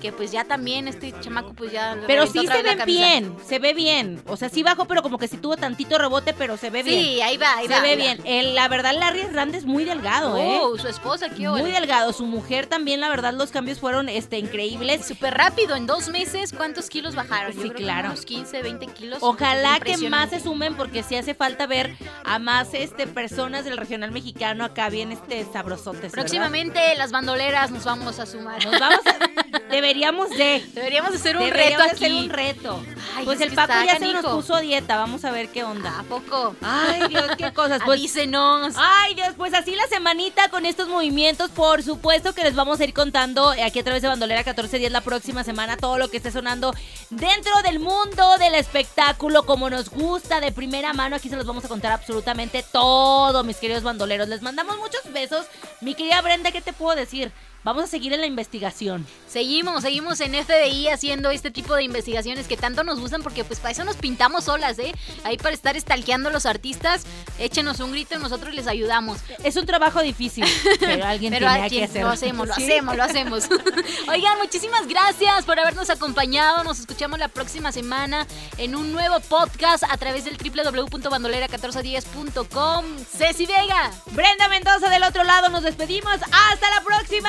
que 0.02 0.12
pues 0.12 0.30
ya 0.30 0.44
también 0.44 0.88
este 0.88 1.14
chamaco 1.20 1.54
pues 1.54 1.72
ya... 1.72 1.96
Pero 2.06 2.26
sí 2.26 2.46
se 2.46 2.62
ve 2.62 2.84
bien, 2.84 3.34
se 3.46 3.58
ve 3.58 3.72
bien. 3.74 4.22
O 4.26 4.36
sea, 4.36 4.48
sí 4.48 4.62
bajó, 4.62 4.84
pero 4.86 5.02
como 5.02 5.18
que 5.18 5.28
sí 5.28 5.36
tuvo 5.38 5.56
tantito 5.56 5.96
rebote, 5.98 6.34
pero 6.34 6.56
se 6.56 6.70
ve 6.70 6.82
bien. 6.82 7.02
Sí, 7.02 7.20
ahí 7.22 7.36
va, 7.38 7.56
ahí 7.56 7.66
se 7.66 7.72
va. 7.74 7.80
ve 7.80 7.96
bien. 7.96 8.20
El- 8.24 8.54
la 8.54 8.68
verdad, 8.68 8.92
Larry 8.98 9.20
Hernández 9.20 9.58
es 9.60 9.64
muy 9.64 9.84
delgado, 9.84 10.36
¿eh? 10.36 10.58
Oh, 10.62 10.76
su 10.78 10.86
esposa, 10.88 11.28
qué 11.30 11.48
Muy 11.48 11.70
delgado. 11.70 12.12
Su 12.12 12.26
mujer 12.26 12.66
también, 12.66 13.00
la 13.00 13.08
verdad, 13.08 13.32
los 13.32 13.50
cambios 13.50 13.78
fueron 13.80 14.08
este, 14.18 14.38
increíbles. 14.38 15.06
Súper 15.06 15.34
rápido, 15.34 15.76
en 15.76 15.86
dos 15.86 16.08
meses, 16.10 16.52
¿cuántos 16.52 16.90
kilos 16.90 17.14
bajaron? 17.14 17.52
Yo 17.52 17.62
Sí, 17.62 17.70
que 17.70 17.76
claro. 17.82 18.08
Unos 18.08 18.24
15, 18.24 18.62
20 18.62 18.86
kilos. 18.88 19.18
Ojalá 19.22 19.80
que 19.80 19.96
más 20.08 20.30
se 20.30 20.40
sumen 20.40 20.74
porque 20.76 21.02
sí 21.02 21.16
hace 21.16 21.34
falta 21.34 21.66
ver 21.66 21.96
a 22.24 22.38
más 22.38 22.74
este 22.74 23.06
personas 23.06 23.64
del 23.64 23.76
regional 23.76 24.10
mexicano 24.12 24.64
acá 24.64 24.90
bien 24.90 25.12
este 25.12 25.44
sabrosotes. 25.52 26.00
¿verdad? 26.02 26.12
Próximamente 26.12 26.94
las 26.96 27.10
bandoleras 27.12 27.70
nos 27.70 27.84
vamos 27.84 28.18
a 28.18 28.26
sumar. 28.26 28.64
Nos 28.64 28.78
vamos 28.78 29.00
a- 29.06 29.57
Deberíamos 29.80 30.30
de. 30.30 30.60
Deberíamos 30.74 31.14
hacer 31.14 31.36
un 31.36 31.44
Deberíamos 31.44 31.70
reto 31.70 31.82
de 31.84 31.90
hacer 31.90 32.10
aquí. 32.10 32.24
un 32.24 32.30
reto. 32.30 32.82
Ay, 33.16 33.24
pues 33.24 33.40
es 33.40 33.46
el 33.46 33.54
Paco 33.54 33.72
ya 33.86 33.96
se 33.96 34.12
nos 34.12 34.24
puso 34.26 34.56
a 34.56 34.60
dieta. 34.60 34.96
Vamos 34.96 35.24
a 35.24 35.30
ver 35.30 35.50
qué 35.50 35.62
onda. 35.62 36.00
¿A 36.00 36.02
poco? 36.02 36.56
Ay, 36.62 37.06
Dios, 37.08 37.30
qué 37.38 37.52
cosas. 37.52 37.80
Pues, 37.84 38.00
Avísenos. 38.00 38.74
Ay, 38.76 39.14
Dios, 39.14 39.34
pues 39.36 39.54
así 39.54 39.76
la 39.76 39.86
semanita 39.86 40.48
con 40.48 40.66
estos 40.66 40.88
movimientos. 40.88 41.50
Por 41.52 41.84
supuesto 41.84 42.34
que 42.34 42.42
les 42.42 42.56
vamos 42.56 42.80
a 42.80 42.84
ir 42.84 42.92
contando 42.92 43.50
aquí 43.50 43.78
a 43.78 43.84
través 43.84 44.02
de 44.02 44.08
Bandolera 44.08 44.40
1410 44.40 44.90
la 44.90 45.00
próxima 45.00 45.44
semana 45.44 45.76
todo 45.76 45.96
lo 45.96 46.08
que 46.08 46.16
esté 46.16 46.32
sonando 46.32 46.74
dentro 47.10 47.52
del 47.62 47.78
mundo 47.78 48.36
del 48.38 48.56
espectáculo, 48.56 49.44
como 49.46 49.70
nos 49.70 49.90
gusta, 49.90 50.40
de 50.40 50.50
primera 50.50 50.92
mano. 50.92 51.14
Aquí 51.14 51.28
se 51.28 51.36
los 51.36 51.46
vamos 51.46 51.64
a 51.64 51.68
contar 51.68 51.92
absolutamente 51.92 52.64
todo, 52.72 53.44
mis 53.44 53.58
queridos 53.58 53.84
bandoleros. 53.84 54.28
Les 54.28 54.42
mandamos 54.42 54.76
muchos 54.78 55.02
besos. 55.12 55.46
Mi 55.80 55.94
querida 55.94 56.20
Brenda, 56.20 56.50
¿qué 56.50 56.60
te 56.60 56.72
puedo 56.72 56.96
decir? 56.96 57.30
Vamos 57.68 57.84
a 57.84 57.86
seguir 57.86 58.14
en 58.14 58.22
la 58.22 58.26
investigación. 58.26 59.06
Seguimos, 59.28 59.82
seguimos 59.82 60.18
en 60.22 60.32
FBI 60.42 60.88
haciendo 60.88 61.28
este 61.28 61.50
tipo 61.50 61.74
de 61.74 61.82
investigaciones 61.82 62.48
que 62.48 62.56
tanto 62.56 62.82
nos 62.82 62.98
gustan 62.98 63.22
porque 63.22 63.44
pues 63.44 63.60
para 63.60 63.72
eso 63.72 63.84
nos 63.84 63.96
pintamos 63.96 64.44
solas, 64.44 64.78
¿eh? 64.78 64.94
Ahí 65.22 65.36
para 65.36 65.54
estar 65.54 65.76
estalqueando 65.76 66.30
a 66.30 66.32
los 66.32 66.46
artistas, 66.46 67.02
échenos 67.38 67.80
un 67.80 67.92
grito 67.92 68.14
y 68.14 68.18
nosotros 68.20 68.54
les 68.54 68.66
ayudamos. 68.68 69.18
Es 69.44 69.56
un 69.56 69.66
trabajo 69.66 70.00
difícil, 70.00 70.46
pero 70.80 71.04
alguien 71.04 71.30
Pero 71.34 71.46
tiene 71.46 71.64
aquí 71.66 71.76
que 71.76 71.84
hacer. 71.84 72.04
lo 72.04 72.08
hacemos, 72.08 72.48
lo 72.48 72.54
Sí. 72.54 72.64
hacemos, 72.64 72.96
lo 72.96 73.02
hacemos. 73.04 73.44
Oigan, 74.08 74.38
muchísimas 74.38 74.88
gracias 74.88 75.44
por 75.44 75.60
habernos 75.60 75.90
acompañado. 75.90 76.64
Nos 76.64 76.80
escuchamos 76.80 77.18
la 77.18 77.28
próxima 77.28 77.70
semana 77.70 78.26
en 78.56 78.76
un 78.76 78.92
nuevo 78.92 79.20
podcast 79.20 79.84
a 79.90 79.98
través 79.98 80.24
del 80.24 80.38
www.bandolera1410.com. 80.38 82.84
Ceci 83.14 83.44
Vega. 83.44 83.90
Brenda 84.12 84.48
Mendoza 84.48 84.88
del 84.88 85.02
otro 85.02 85.22
lado, 85.24 85.50
nos 85.50 85.64
despedimos. 85.64 86.14
¡Hasta 86.14 86.70
la 86.70 86.80
próxima! 86.82 87.28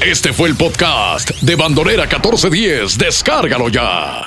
Este 0.00 0.32
fue 0.32 0.48
el 0.48 0.56
podcast 0.56 1.30
de 1.42 1.54
Bandolera 1.54 2.04
1410. 2.04 2.98
Descárgalo 2.98 3.68
ya. 3.68 4.20